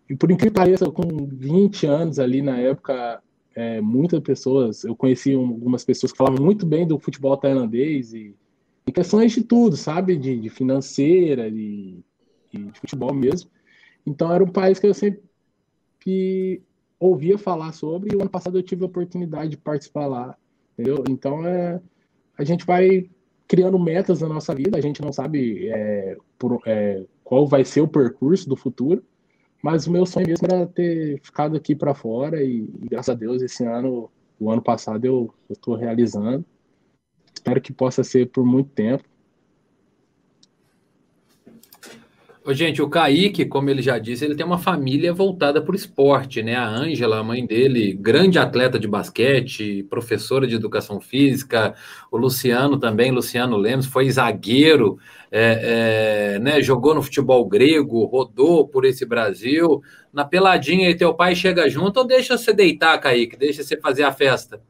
[0.10, 3.22] e por incrível que pareça, com 20 anos ali na época,
[3.56, 8.36] é, muitas pessoas, eu conheci algumas pessoas que falavam muito bem do futebol tailandês e
[8.92, 10.18] questões de tudo, sabe?
[10.18, 12.00] De, de financeira, de,
[12.52, 13.52] de, futebol mesmo.
[14.06, 15.22] Então era um país que eu sempre
[17.00, 20.36] ouvia falar sobre e o ano passado eu tive a oportunidade de participar lá,
[20.74, 21.04] entendeu?
[21.08, 21.80] Então é,
[22.38, 23.08] a gente vai
[23.48, 27.82] criando metas na nossa vida, a gente não sabe é, por, é, qual vai ser
[27.82, 29.04] o percurso do futuro,
[29.62, 33.18] mas o meu sonho mesmo era ter ficado aqui para fora e, e, graças a
[33.18, 36.46] Deus esse ano, o ano passado eu estou realizando.
[37.34, 39.04] Espero que possa ser por muito tempo.
[41.48, 45.76] Ô, gente, o Kaique, como ele já disse, ele tem uma família voltada para o
[45.76, 46.56] esporte, né?
[46.56, 51.76] A Ângela, a mãe dele, grande atleta de basquete, professora de educação física,
[52.12, 54.98] o Luciano também, Luciano Lemos, foi zagueiro,
[55.32, 56.62] é, é, né?
[56.62, 59.82] jogou no futebol grego, rodou por esse Brasil.
[60.12, 63.38] Na peladinha, e teu pai chega junto ou deixa você deitar, Kaique?
[63.38, 64.62] Deixa você fazer a festa?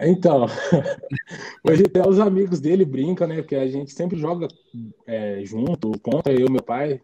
[0.00, 0.46] Então,
[1.64, 3.36] hoje até os amigos dele brincam, né?
[3.36, 4.46] Porque a gente sempre joga
[5.06, 7.00] é, junto, contra eu e meu pai.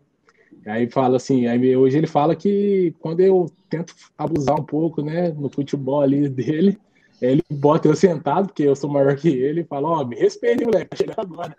[0.66, 5.30] Aí fala assim, aí hoje ele fala que quando eu tento abusar um pouco, né,
[5.30, 6.78] no futebol ali dele,
[7.20, 10.16] ele bota eu sentado, porque eu sou maior que ele, e fala, ó, oh, me
[10.16, 11.57] respeite, moleque, chegando agora.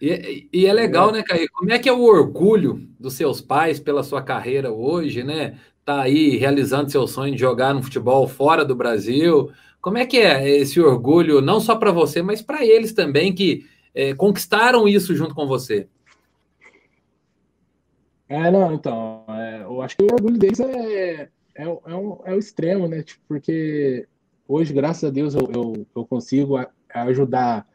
[0.00, 1.48] E, e, é legal, né, Caio?
[1.52, 5.58] Como é que é o orgulho dos seus pais pela sua carreira hoje, né?
[5.84, 9.50] Tá aí realizando seu sonho de jogar no futebol fora do Brasil.
[9.80, 13.66] Como é que é esse orgulho, não só para você, mas para eles também que
[13.94, 15.88] é, conquistaram isso junto com você?
[18.26, 22.32] É, não, então, é, eu acho que o orgulho deles é, é, é, um, é
[22.34, 23.02] o extremo, né?
[23.02, 24.08] Tipo, porque
[24.48, 26.56] hoje, graças a Deus, eu, eu, eu consigo
[26.88, 27.66] ajudar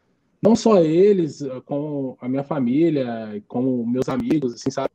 [0.42, 4.90] não só eles, com a minha família, com meus amigos, assim, sabe?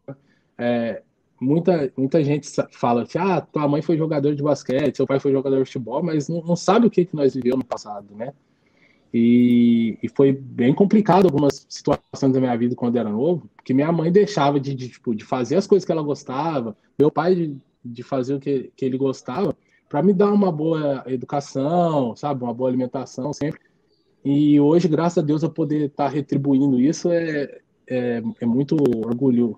[0.58, 1.02] É,
[1.46, 5.32] muita, muita gente fala que ah, tua mãe foi jogador de basquete, seu pai foi
[5.32, 8.34] jogador de futebol, mas não, não sabe o que, que nós vivemos no passado, né?
[9.14, 13.90] E, e, foi bem complicado algumas situações da minha vida quando era novo, porque minha
[13.90, 17.58] mãe deixava de, de, tipo, de fazer as coisas que ela gostava, meu pai de,
[17.84, 19.56] de fazer o que, que ele gostava,
[19.88, 23.62] para me dar uma boa educação, sabe, uma boa alimentação sempre.
[24.24, 28.76] E hoje, graças a Deus, eu poder estar tá retribuindo isso é, é, é muito
[29.06, 29.58] orgulho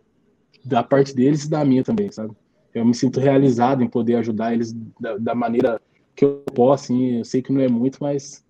[0.64, 2.34] da parte deles e da minha também, sabe?
[2.74, 5.82] Eu me sinto realizado em poder ajudar eles da, da maneira
[6.16, 8.44] que eu posso, assim, eu sei que não é muito, mas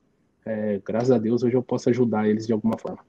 [0.46, 3.00] é, graças a Deus hoje eu posso ajudar eles de alguma forma.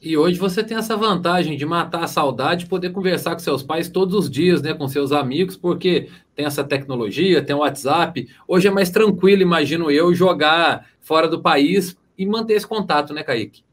[0.00, 3.88] E hoje você tem essa vantagem de matar a saudade, poder conversar com seus pais
[3.88, 8.28] todos os dias, né, com seus amigos, porque tem essa tecnologia, tem o WhatsApp.
[8.46, 13.22] Hoje é mais tranquilo, imagino eu, jogar fora do país e manter esse contato, né,
[13.22, 13.65] Kaique?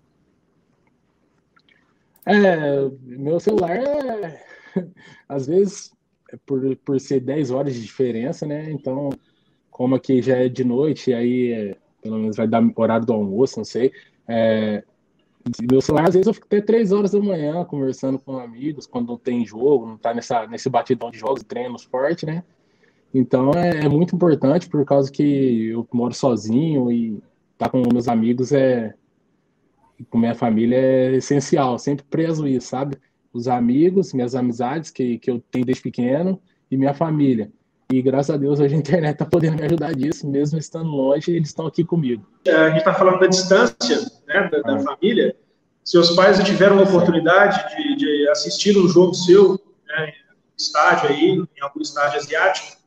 [2.26, 4.46] É, meu celular é,
[5.28, 5.94] às vezes,
[6.32, 8.72] é por, por ser 10 horas de diferença, né?
[8.72, 9.10] Então,
[9.70, 13.58] como aqui já é de noite, aí é, pelo menos vai dar horário do almoço,
[13.58, 13.92] não sei.
[14.28, 14.84] É,
[15.70, 19.10] meu celular, às vezes, eu fico até 3 horas da manhã conversando com amigos, quando
[19.10, 22.44] não tem jogo, não tá nessa, nesse batidão de jogos, treinos forte, né?
[23.14, 27.22] Então é, é, muito importante por causa que eu moro sozinho e
[27.58, 28.96] tá com meus amigos é,
[30.10, 32.98] com minha família é essencial, sempre preso isso, sabe?
[33.32, 36.40] Os amigos, minhas amizades que, que eu tenho desde pequeno
[36.70, 37.52] e minha família.
[37.92, 41.32] E graças a Deus hoje a internet está podendo me ajudar disso, mesmo estando longe,
[41.32, 42.26] eles estão aqui comigo.
[42.46, 44.80] É, a gente está falando da distância né, da, da ah.
[44.80, 45.36] família.
[45.84, 50.14] Seus pais tiveram a oportunidade de, de, assistir um jogo seu, né,
[50.58, 52.78] estádio aí, em algum estádio asiático?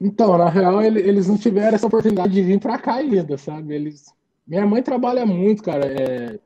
[0.00, 3.74] Então, na real, eles não tiveram essa oportunidade de vir para cá ainda, sabe?
[3.74, 4.12] Eles
[4.48, 5.84] minha mãe trabalha muito, cara.
[5.86, 6.38] É,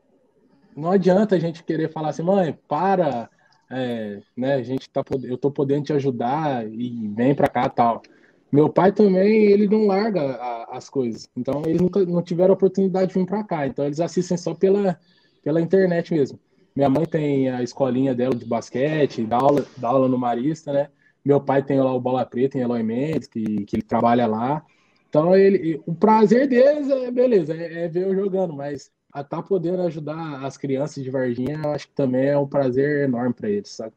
[0.76, 3.30] não adianta a gente querer falar assim, mãe, para,
[3.70, 4.54] é, né?
[4.54, 8.02] A gente tá, eu tô podendo te ajudar e vem para cá tal.
[8.50, 11.28] Meu pai também, ele não larga a, as coisas.
[11.36, 13.66] Então, eles nunca não tiveram oportunidade de vir para cá.
[13.66, 14.98] Então, eles assistem só pela,
[15.42, 16.38] pela internet mesmo.
[16.74, 20.88] Minha mãe tem a escolinha dela de basquete, dá aula, dá aula no Marista, né?
[21.24, 24.64] Meu pai tem lá o Bola Preta em Eloy Mendes, que, que ele trabalha lá.
[25.12, 29.42] Então, ele, o prazer deles é, beleza, é, é ver eu jogando, mas a tá
[29.42, 33.50] podendo ajudar as crianças de Varginha, eu acho que também é um prazer enorme para
[33.50, 33.92] eles, sabe?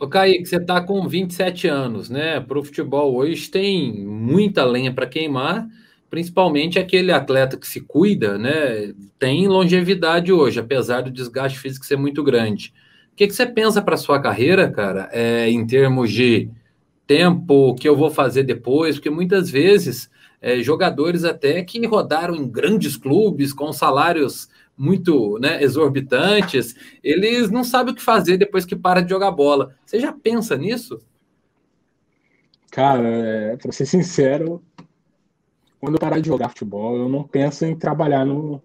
[0.00, 2.40] Ô, Kaique, você está com 27 anos, né?
[2.40, 5.68] Para o futebol hoje tem muita lenha para queimar,
[6.08, 8.94] principalmente aquele atleta que se cuida, né?
[9.18, 12.72] Tem longevidade hoje, apesar do desgaste físico ser muito grande.
[13.12, 16.48] O que, que você pensa para sua carreira, cara, é, em termos de
[17.10, 18.94] tempo, o que eu vou fazer depois?
[18.94, 20.08] Porque muitas vezes
[20.40, 27.64] é, jogadores até que rodaram em grandes clubes com salários muito né, exorbitantes, eles não
[27.64, 29.74] sabem o que fazer depois que para de jogar bola.
[29.84, 31.00] Você já pensa nisso?
[32.70, 34.62] Cara, é, para ser sincero,
[35.80, 38.62] quando eu parar de jogar futebol, eu não penso em trabalhar no,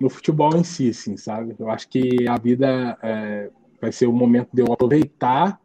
[0.00, 1.54] no futebol em si, assim, sabe?
[1.56, 5.60] Eu acho que a vida é, vai ser o momento de eu aproveitar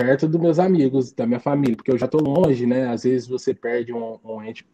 [0.00, 2.88] perto dos meus amigos, da minha família, porque eu já tô longe, né?
[2.88, 4.66] Às vezes você perde um, um ente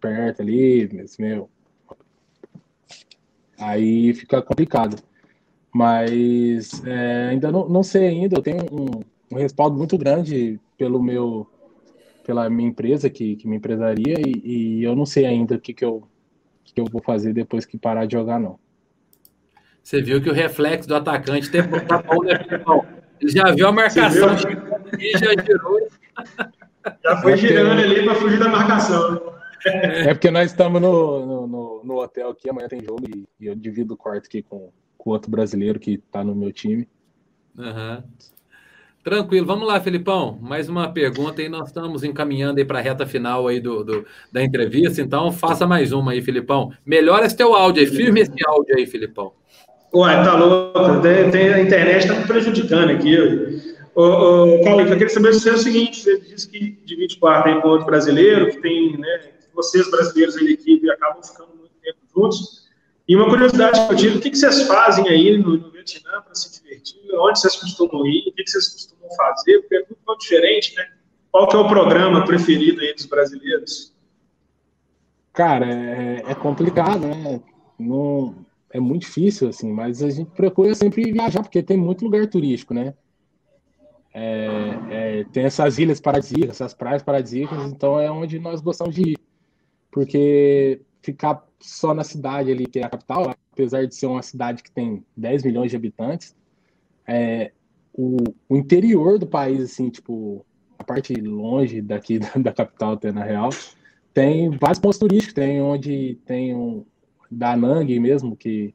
[0.00, 1.48] perto ali, mas, meu,
[3.56, 5.00] aí fica complicado.
[5.72, 9.02] Mas é, ainda não, não sei ainda, eu tenho um,
[9.32, 11.46] um, respaldo muito grande pelo meu
[12.24, 15.72] pela minha empresa que, que me empresaria e, e eu não sei ainda o que,
[15.72, 16.02] que, eu,
[16.64, 18.58] que eu vou fazer depois que parar de jogar, não.
[19.80, 21.48] Você viu que o reflexo do atacante
[21.86, 22.34] tá bom, né,
[23.20, 24.28] Ele já viu a marcação
[24.98, 25.88] e já girou.
[27.02, 29.14] Já foi girando ali para fugir da marcação.
[29.14, 29.20] Né?
[30.10, 33.54] É porque nós estamos no, no, no, hotel aqui, amanhã tem jogo e, e eu
[33.54, 36.88] divido o quarto aqui com, com outro brasileiro que está no meu time.
[37.58, 38.02] Uhum.
[39.02, 40.38] Tranquilo, vamos lá, Felipão.
[40.42, 44.06] Mais uma pergunta e nós estamos encaminhando aí para a reta final aí do, do,
[44.32, 46.72] da entrevista, então faça mais uma aí, Felipão.
[46.84, 49.32] Melhora esse teu áudio aí, firme esse áudio aí, Felipão.
[49.96, 53.16] Ué, tá louco, tem, tem a internet está me prejudicando aqui.
[53.94, 57.68] Ô, ô, eu queria saber se é o seguinte, você disse que quarto aí com
[57.68, 62.66] outro brasileiro, que tem, né, vocês brasileiros aí da equipe acabam ficando muito tempo juntos.
[63.08, 66.20] E uma curiosidade que eu tive, o que, que vocês fazem aí no, no Vietnã
[66.22, 67.00] para se divertir?
[67.14, 68.28] Onde vocês costumam ir?
[68.28, 69.60] O que, que vocês costumam fazer?
[69.60, 70.88] Porque é tudo tão diferente, né?
[71.32, 73.94] Qual que é o programa preferido aí dos brasileiros?
[75.32, 77.40] Cara, é, é complicado, né?
[77.78, 82.26] Não, é muito difícil, assim, mas a gente procura sempre viajar, porque tem muito lugar
[82.26, 82.94] turístico, né?
[84.12, 84.48] É,
[84.90, 89.18] é, tem essas ilhas paradisíacas, essas praias paradisíacas, então é onde nós gostamos de ir
[89.96, 94.62] porque ficar só na cidade ali, que é a capital, apesar de ser uma cidade
[94.62, 96.36] que tem 10 milhões de habitantes,
[97.06, 97.50] é,
[97.94, 100.44] o, o interior do país, assim, tipo,
[100.78, 103.48] a parte longe daqui da, da capital, até na real,
[104.12, 106.84] tem vários pontos turísticos, tem onde tem um
[107.30, 108.74] da Nang mesmo, que,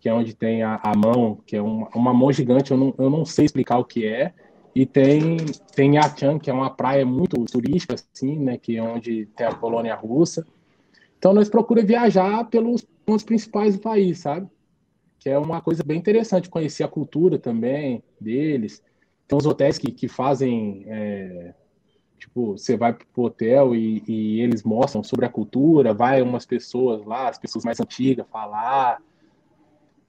[0.00, 2.94] que é onde tem a, a mão, que é uma, uma mão gigante, eu não,
[2.98, 4.32] eu não sei explicar o que é,
[4.74, 5.36] e tem,
[5.74, 8.56] tem Yachan, que é uma praia muito turística, assim, né?
[8.56, 10.46] Que é onde tem a colônia russa.
[11.18, 14.48] Então, nós procuramos viajar pelos pontos principais do país, sabe?
[15.18, 18.82] Que é uma coisa bem interessante, conhecer a cultura também deles.
[19.28, 20.84] Tem os hotéis que, que fazem...
[20.86, 21.54] É,
[22.32, 27.04] tipo, você vai pro hotel e, e eles mostram sobre a cultura, vai umas pessoas
[27.04, 29.00] lá, as pessoas mais antigas, falar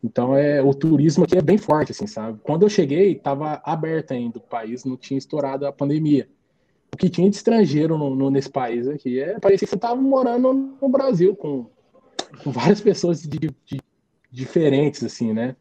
[0.04, 2.38] então é o turismo aqui é bem forte, assim, sabe?
[2.44, 6.28] Quando eu cheguei, estava aberto ainda o país, não tinha estourado a pandemia.
[6.94, 10.00] O que tinha de estrangeiro no, no, nesse país aqui é parecia que você estava
[10.00, 11.68] morando no Brasil com,
[12.44, 13.82] com várias pessoas de, de,
[14.30, 15.56] diferentes, assim, né?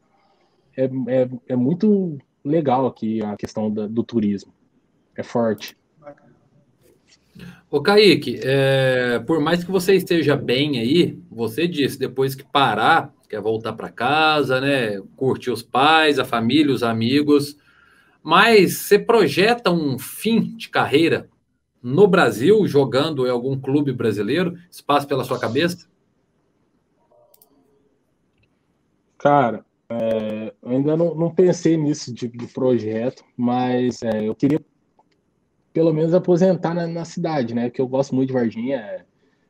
[0.77, 4.53] É, é, é, muito legal aqui a questão da, do turismo.
[5.17, 5.77] É forte.
[7.73, 13.15] Ô Kaique, é, por mais que você esteja bem aí, você disse, depois que parar,
[13.31, 15.01] quer voltar para casa, né?
[15.17, 17.57] Curtir os pais, a família, os amigos.
[18.23, 21.31] Mas você projeta um fim de carreira
[21.83, 24.55] no Brasil, jogando em algum clube brasileiro?
[24.71, 25.89] Espaço pela sua cabeça?
[29.17, 34.61] Cara, é, eu ainda não, não, pensei nisso tipo de projeto, mas é, eu queria
[35.73, 37.71] pelo menos aposentar na, na, cidade, né?
[37.71, 38.77] Que eu gosto muito de Varginha.
[38.77, 39.05] É,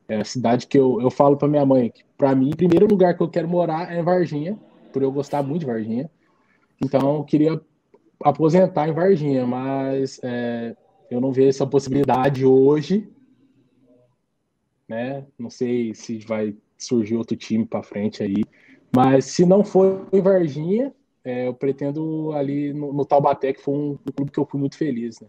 [0.07, 3.15] é a cidade que eu, eu falo para minha mãe que, para mim, primeiro lugar
[3.15, 4.57] que eu quero morar é Varginha,
[4.91, 6.09] por eu gostar muito de Varginha.
[6.81, 7.61] Então, eu queria
[8.23, 10.75] aposentar em Varginha, mas é,
[11.09, 13.09] eu não vejo essa possibilidade hoje.
[14.87, 15.25] Né?
[15.37, 18.43] Não sei se vai surgir outro time para frente aí.
[18.95, 20.93] Mas se não for em Varginha,
[21.23, 24.59] é, eu pretendo ali no, no Taubaté, que foi um, um, clube que eu fui
[24.59, 25.19] muito feliz.
[25.19, 25.27] Né?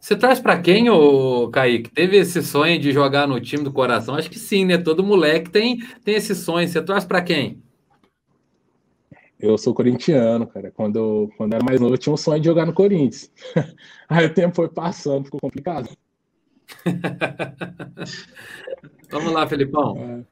[0.00, 1.90] Você traz para quem, ô Kaique?
[1.90, 4.14] Teve esse sonho de jogar no time do coração?
[4.14, 4.76] Acho que sim, né?
[4.76, 6.68] Todo moleque tem, tem esse sonho.
[6.68, 7.62] Você traz para quem?
[9.40, 10.70] Eu sou corintiano, cara.
[10.70, 13.30] Quando eu, quando era mais novo, eu tinha um sonho de jogar no Corinthians.
[14.08, 15.88] Aí o tempo foi passando, ficou complicado.
[19.10, 20.24] Vamos lá, Felipão.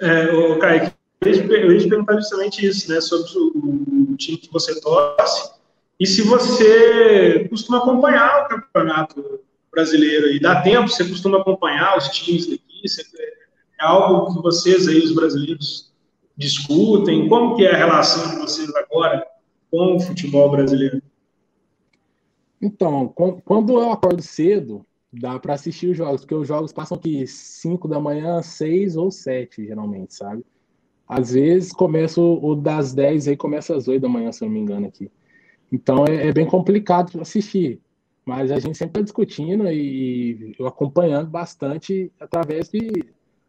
[0.00, 3.00] É, é o Kaique, eu ia te perguntar justamente isso, né?
[3.00, 5.59] Sobre o, o time que você torce.
[6.00, 9.40] E se você costuma acompanhar o campeonato
[9.70, 12.62] brasileiro e dá tempo, você costuma acompanhar os times daqui?
[13.78, 15.92] É algo que vocês aí, os brasileiros,
[16.38, 17.28] discutem?
[17.28, 19.26] Como que é a relação de vocês agora
[19.70, 21.02] com o futebol brasileiro?
[22.62, 23.08] Então,
[23.44, 27.86] quando eu acordo cedo, dá para assistir os jogos, porque os jogos passam aqui 5
[27.86, 30.44] da manhã, 6 ou 7, geralmente, sabe?
[31.06, 34.54] Às vezes começa o, das 10 aí começa às 8 da manhã, se eu não
[34.54, 35.10] me engano aqui.
[35.72, 37.80] Então é, é bem complicado assistir.
[38.24, 42.90] Mas a gente sempre está discutindo e, e acompanhando bastante através de,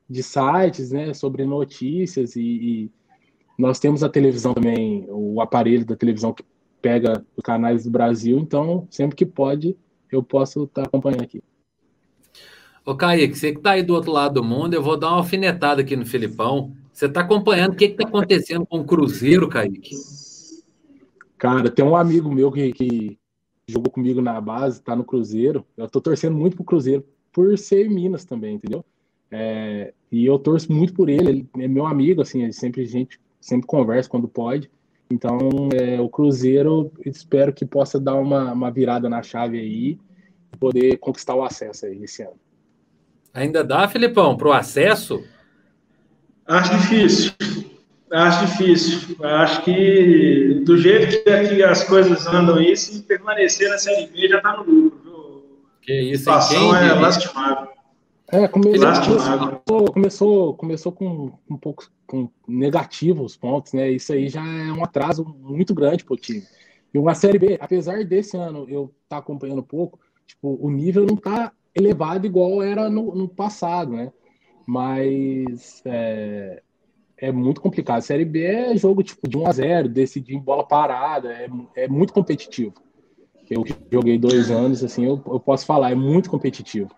[0.09, 2.91] de sites, né, sobre notícias e, e,
[3.57, 6.43] nós temos a televisão também, o aparelho da televisão que
[6.81, 9.77] pega os canais do Brasil, então sempre que pode
[10.11, 11.43] eu posso estar tá acompanhando aqui.
[12.85, 15.17] Ô Kaique, você que está aí do outro lado do mundo, eu vou dar uma
[15.17, 16.75] alfinetada aqui no Filipão.
[16.91, 19.95] Você está acompanhando o que está acontecendo com o Cruzeiro, Kaique?
[21.41, 23.19] Cara, tem um amigo meu que, que
[23.67, 25.65] jogou comigo na base, está no Cruzeiro.
[25.75, 28.85] Eu estou torcendo muito pro Cruzeiro por ser Minas também, entendeu?
[29.31, 32.85] É, e eu torço muito por ele, ele é meu amigo, assim, ele sempre a
[32.85, 34.69] gente sempre conversa quando pode.
[35.09, 35.39] Então,
[35.73, 39.97] é, o Cruzeiro, espero que possa dar uma, uma virada na chave aí
[40.53, 42.37] e poder conquistar o acesso aí esse ano.
[43.33, 45.23] Ainda dá, Filipão, para o acesso?
[46.45, 47.31] Acho difícil.
[48.11, 49.15] Acho difícil.
[49.23, 54.37] Acho que do jeito que as coisas andam aí, se permanecer na Série B já
[54.37, 54.99] está no lucro.
[55.03, 55.61] Viu?
[55.81, 57.71] Que isso, a situação é lastimável.
[58.31, 63.89] É, começou, começou, começou com um pouco com negativos pontos, né?
[63.89, 66.43] Isso aí já é um atraso muito grande para o time.
[66.93, 70.69] E uma Série B, apesar desse ano eu estar tá acompanhando um pouco, tipo, o
[70.69, 74.11] nível não está elevado igual era no, no passado, né?
[74.65, 76.61] Mas é,
[77.21, 77.99] é, muito complicado.
[77.99, 81.47] A Série B é jogo tipo de 1 a 0 decidir em bola parada, é,
[81.75, 82.73] é muito competitivo.
[83.49, 86.89] Eu joguei dois anos, assim, eu, eu posso falar, é muito competitivo.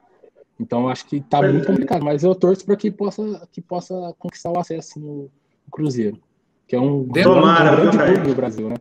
[0.59, 4.51] Então acho que tá muito complicado, mas eu torço para que possa, que possa conquistar
[4.51, 5.29] o acesso assim, o,
[5.71, 6.19] Cruzeiro,
[6.67, 8.75] que é um, Tomara, um grande clube no Brasil, né?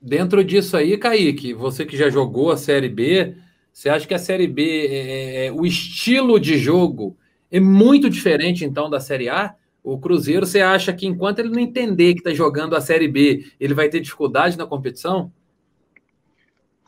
[0.00, 3.34] Dentro disso aí, Kaique, você que já jogou a Série B,
[3.72, 7.16] você acha que a Série B, é, é, é, o estilo de jogo
[7.50, 9.56] é muito diferente então da Série A?
[9.82, 13.44] O Cruzeiro, você acha que enquanto ele não entender que está jogando a Série B,
[13.58, 15.32] ele vai ter dificuldade na competição?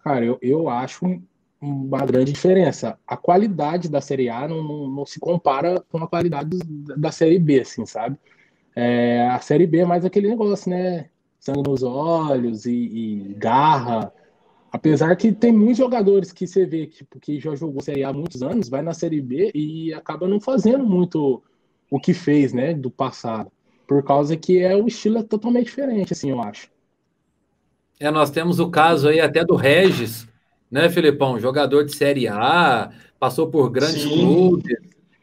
[0.02, 1.20] Cara, eu, eu acho
[1.60, 2.98] uma grande diferença.
[3.06, 6.58] A qualidade da Série A não, não, não se compara com a qualidade
[6.96, 8.16] da Série B, assim, sabe?
[8.76, 11.08] É, a Série B é mais aquele negócio, né?
[11.40, 14.12] Sangue nos olhos e, e, garra.
[14.70, 18.12] Apesar que tem muitos jogadores que você vê que, que já jogou Série A há
[18.12, 21.42] muitos anos, vai na Série B e acaba não fazendo muito
[21.94, 23.52] o que fez, né, do passado.
[23.86, 26.68] Por causa que é o estilo é totalmente diferente, assim, eu acho.
[28.00, 30.26] É, nós temos o caso aí até do Regis,
[30.68, 31.38] né, Filipão?
[31.38, 34.08] Jogador de Série A, passou por grandes Sim.
[34.08, 34.76] clubes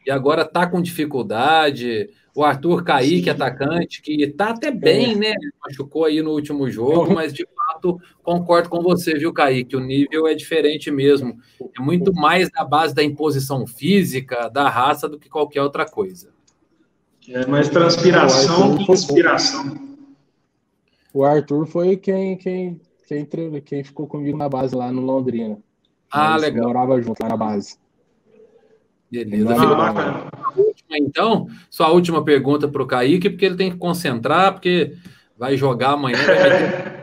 [0.06, 2.08] e agora está com dificuldade.
[2.34, 3.30] O Arthur Kaique, Sim.
[3.30, 5.16] atacante, que está até bem, é.
[5.16, 5.34] né?
[5.62, 9.76] Machucou aí no último jogo, mas de fato concordo com você, viu, Kaique?
[9.76, 11.36] O nível é diferente mesmo.
[11.78, 16.32] É muito mais na base da imposição física, da raça, do que qualquer outra coisa.
[17.28, 19.76] É mais transpiração que inspiração.
[21.14, 25.58] O Arthur foi quem, quem quem, quem ficou comigo na base lá no Londrina.
[26.10, 26.66] Ah, Nós legal.
[26.68, 27.76] Morava junto lá na base.
[29.10, 29.54] Beleza.
[29.54, 34.94] Ah, então, sua última pergunta para o Kaique, porque ele tem que concentrar, porque
[35.36, 36.18] vai jogar amanhã.
[36.18, 37.02] Vai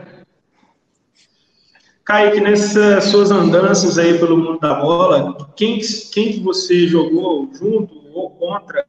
[2.04, 5.78] Kaique, nessas suas andanças aí pelo mundo da bola, quem,
[6.12, 8.84] quem que você jogou junto ou contra,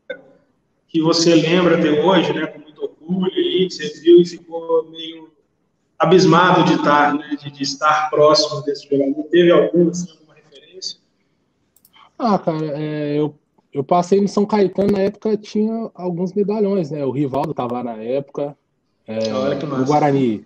[0.91, 4.89] que você lembra até hoje, né, com muito orgulho aí, que você viu e ficou
[4.91, 5.31] meio
[5.97, 9.23] abismado de estar, né, de, de, estar próximo desse jogador?
[9.29, 10.99] Teve alguma, assim, alguma referência?
[12.19, 13.33] Ah, cara, é, eu,
[13.71, 17.05] eu passei no São Caetano, na época tinha alguns medalhões, né?
[17.05, 18.57] O Rivaldo estava lá na época.
[19.07, 19.79] É, Olha que massa.
[19.79, 20.45] No Guarani.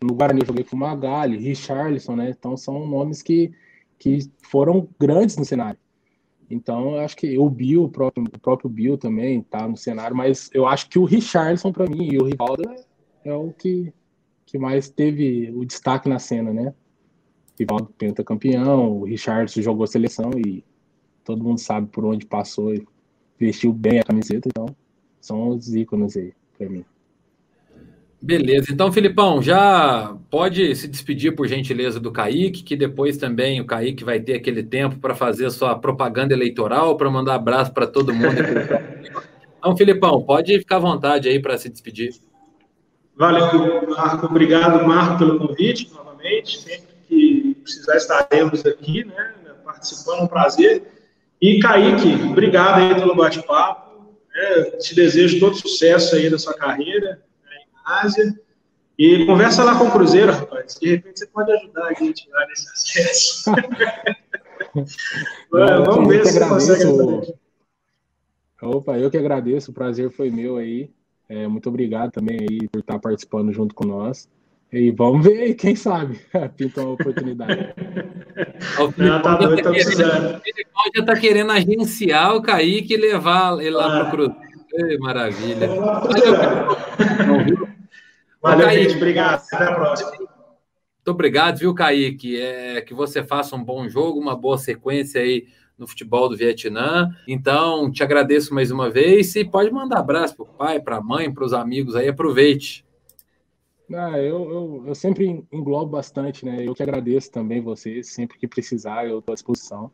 [0.00, 2.30] No Guarani eu joguei com o Magali, Richarlison, né?
[2.30, 3.52] Então são nomes que,
[3.98, 5.78] que foram grandes no cenário.
[6.52, 10.14] Então, eu acho que o Bill, o próprio, o próprio Bill também tá no cenário,
[10.14, 12.62] mas eu acho que o Richardson, para mim, e o Rivaldo
[13.24, 13.92] é, o que
[14.44, 16.74] que mais teve o destaque na cena, né?
[17.58, 20.62] Rivaldo pentacampeão, o Richardson jogou seleção e
[21.24, 22.86] todo mundo sabe por onde passou e
[23.38, 24.66] vestiu bem a camiseta, então
[25.20, 26.84] são os ícones aí para mim.
[28.24, 33.66] Beleza, então, Filipão, já pode se despedir, por gentileza, do Kaique, que depois também o
[33.66, 37.84] Kaique vai ter aquele tempo para fazer a sua propaganda eleitoral, para mandar abraço para
[37.84, 38.36] todo mundo.
[39.58, 42.14] então, Filipão, pode ficar à vontade aí para se despedir.
[43.16, 44.26] Valeu, Marco.
[44.26, 46.60] Obrigado, Marco, pelo convite novamente.
[46.60, 50.84] Sempre que precisar, estaremos aqui, né, participando, é um prazer.
[51.40, 54.14] E, Kaique, obrigado aí pelo bate-papo.
[54.32, 57.20] Né, te desejo todo sucesso aí na sua carreira
[57.84, 58.38] Ásia.
[58.98, 60.78] E conversa lá com o Cruzeiro, rapaz.
[60.80, 63.50] De repente você pode ajudar a gente lá nesse acesso.
[65.50, 66.96] Vamos ver se agradeço.
[66.96, 67.34] consegue.
[68.62, 69.70] Opa, eu que agradeço.
[69.70, 70.90] O prazer foi meu aí.
[71.28, 74.28] É, muito obrigado também aí por estar participando junto com nós.
[74.72, 76.18] E vamos ver, quem sabe,
[76.56, 77.74] pinta uma oportunidade.
[78.80, 83.70] o Filipão tá já, tá querendo, já está querendo agenciar o Kaique e levar ele
[83.70, 84.04] lá ah.
[84.04, 84.52] para o Cruzeiro.
[84.74, 85.68] Ei, maravilha.
[88.42, 88.96] Valeu, Kaique, gente.
[88.96, 89.44] Obrigado.
[89.52, 90.10] Até a próxima.
[90.10, 92.40] Muito obrigado, viu, Kaique?
[92.40, 95.46] É, que você faça um bom jogo, uma boa sequência aí
[95.78, 97.10] no futebol do Vietnã.
[97.26, 101.02] Então, te agradeço mais uma vez e pode mandar abraço para o pai, para a
[101.02, 102.08] mãe, para os amigos aí.
[102.08, 102.84] Aproveite.
[103.92, 106.66] Ah, eu, eu, eu, sempre englobo bastante, né?
[106.66, 109.90] Eu que agradeço também vocês, sempre que precisar, eu estou à disposição.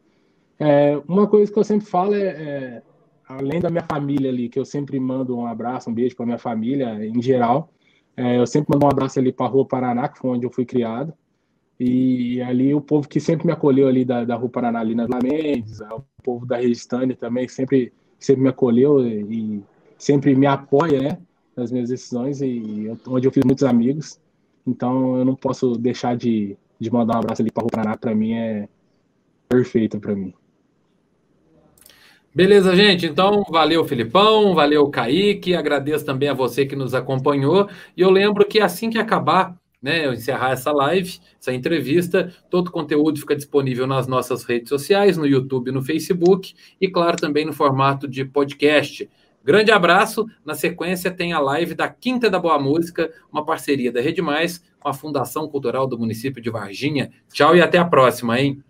[0.59, 2.83] É, uma coisa que eu sempre falo é, é,
[3.29, 6.39] além da minha família ali, que eu sempre mando um abraço, um beijo para minha
[6.39, 7.71] família em geral,
[8.19, 10.51] é, eu sempre mando um abraço ali para a Rua Paraná, que foi onde eu
[10.51, 11.15] fui criado.
[11.79, 15.07] E ali o povo que sempre me acolheu ali da, da Rua Paraná, ali na
[15.23, 19.63] Mendes, o povo da Registânia também sempre, sempre me acolheu e,
[19.97, 21.19] sempre me apoia, né,
[21.57, 24.19] nas minhas decisões e onde eu fiz muitos amigos.
[24.67, 27.97] Então eu não posso deixar de, de mandar um abraço ali para a Rua Paraná,
[27.97, 28.69] para mim é
[29.49, 30.35] perfeito para mim.
[32.35, 33.07] Beleza, gente.
[33.07, 35.55] Então, valeu, Filipão, valeu, Kaique.
[35.55, 37.69] Agradeço também a você que nos acompanhou.
[37.97, 42.69] E eu lembro que assim que acabar, né, eu encerrar essa live, essa entrevista, todo
[42.69, 47.45] o conteúdo fica disponível nas nossas redes sociais, no YouTube, no Facebook e, claro, também
[47.45, 49.09] no formato de podcast.
[49.43, 50.27] Grande abraço.
[50.45, 54.63] Na sequência, tem a live da Quinta da Boa Música, uma parceria da Rede Mais
[54.79, 57.11] com a Fundação Cultural do município de Varginha.
[57.33, 58.63] Tchau e até a próxima, hein?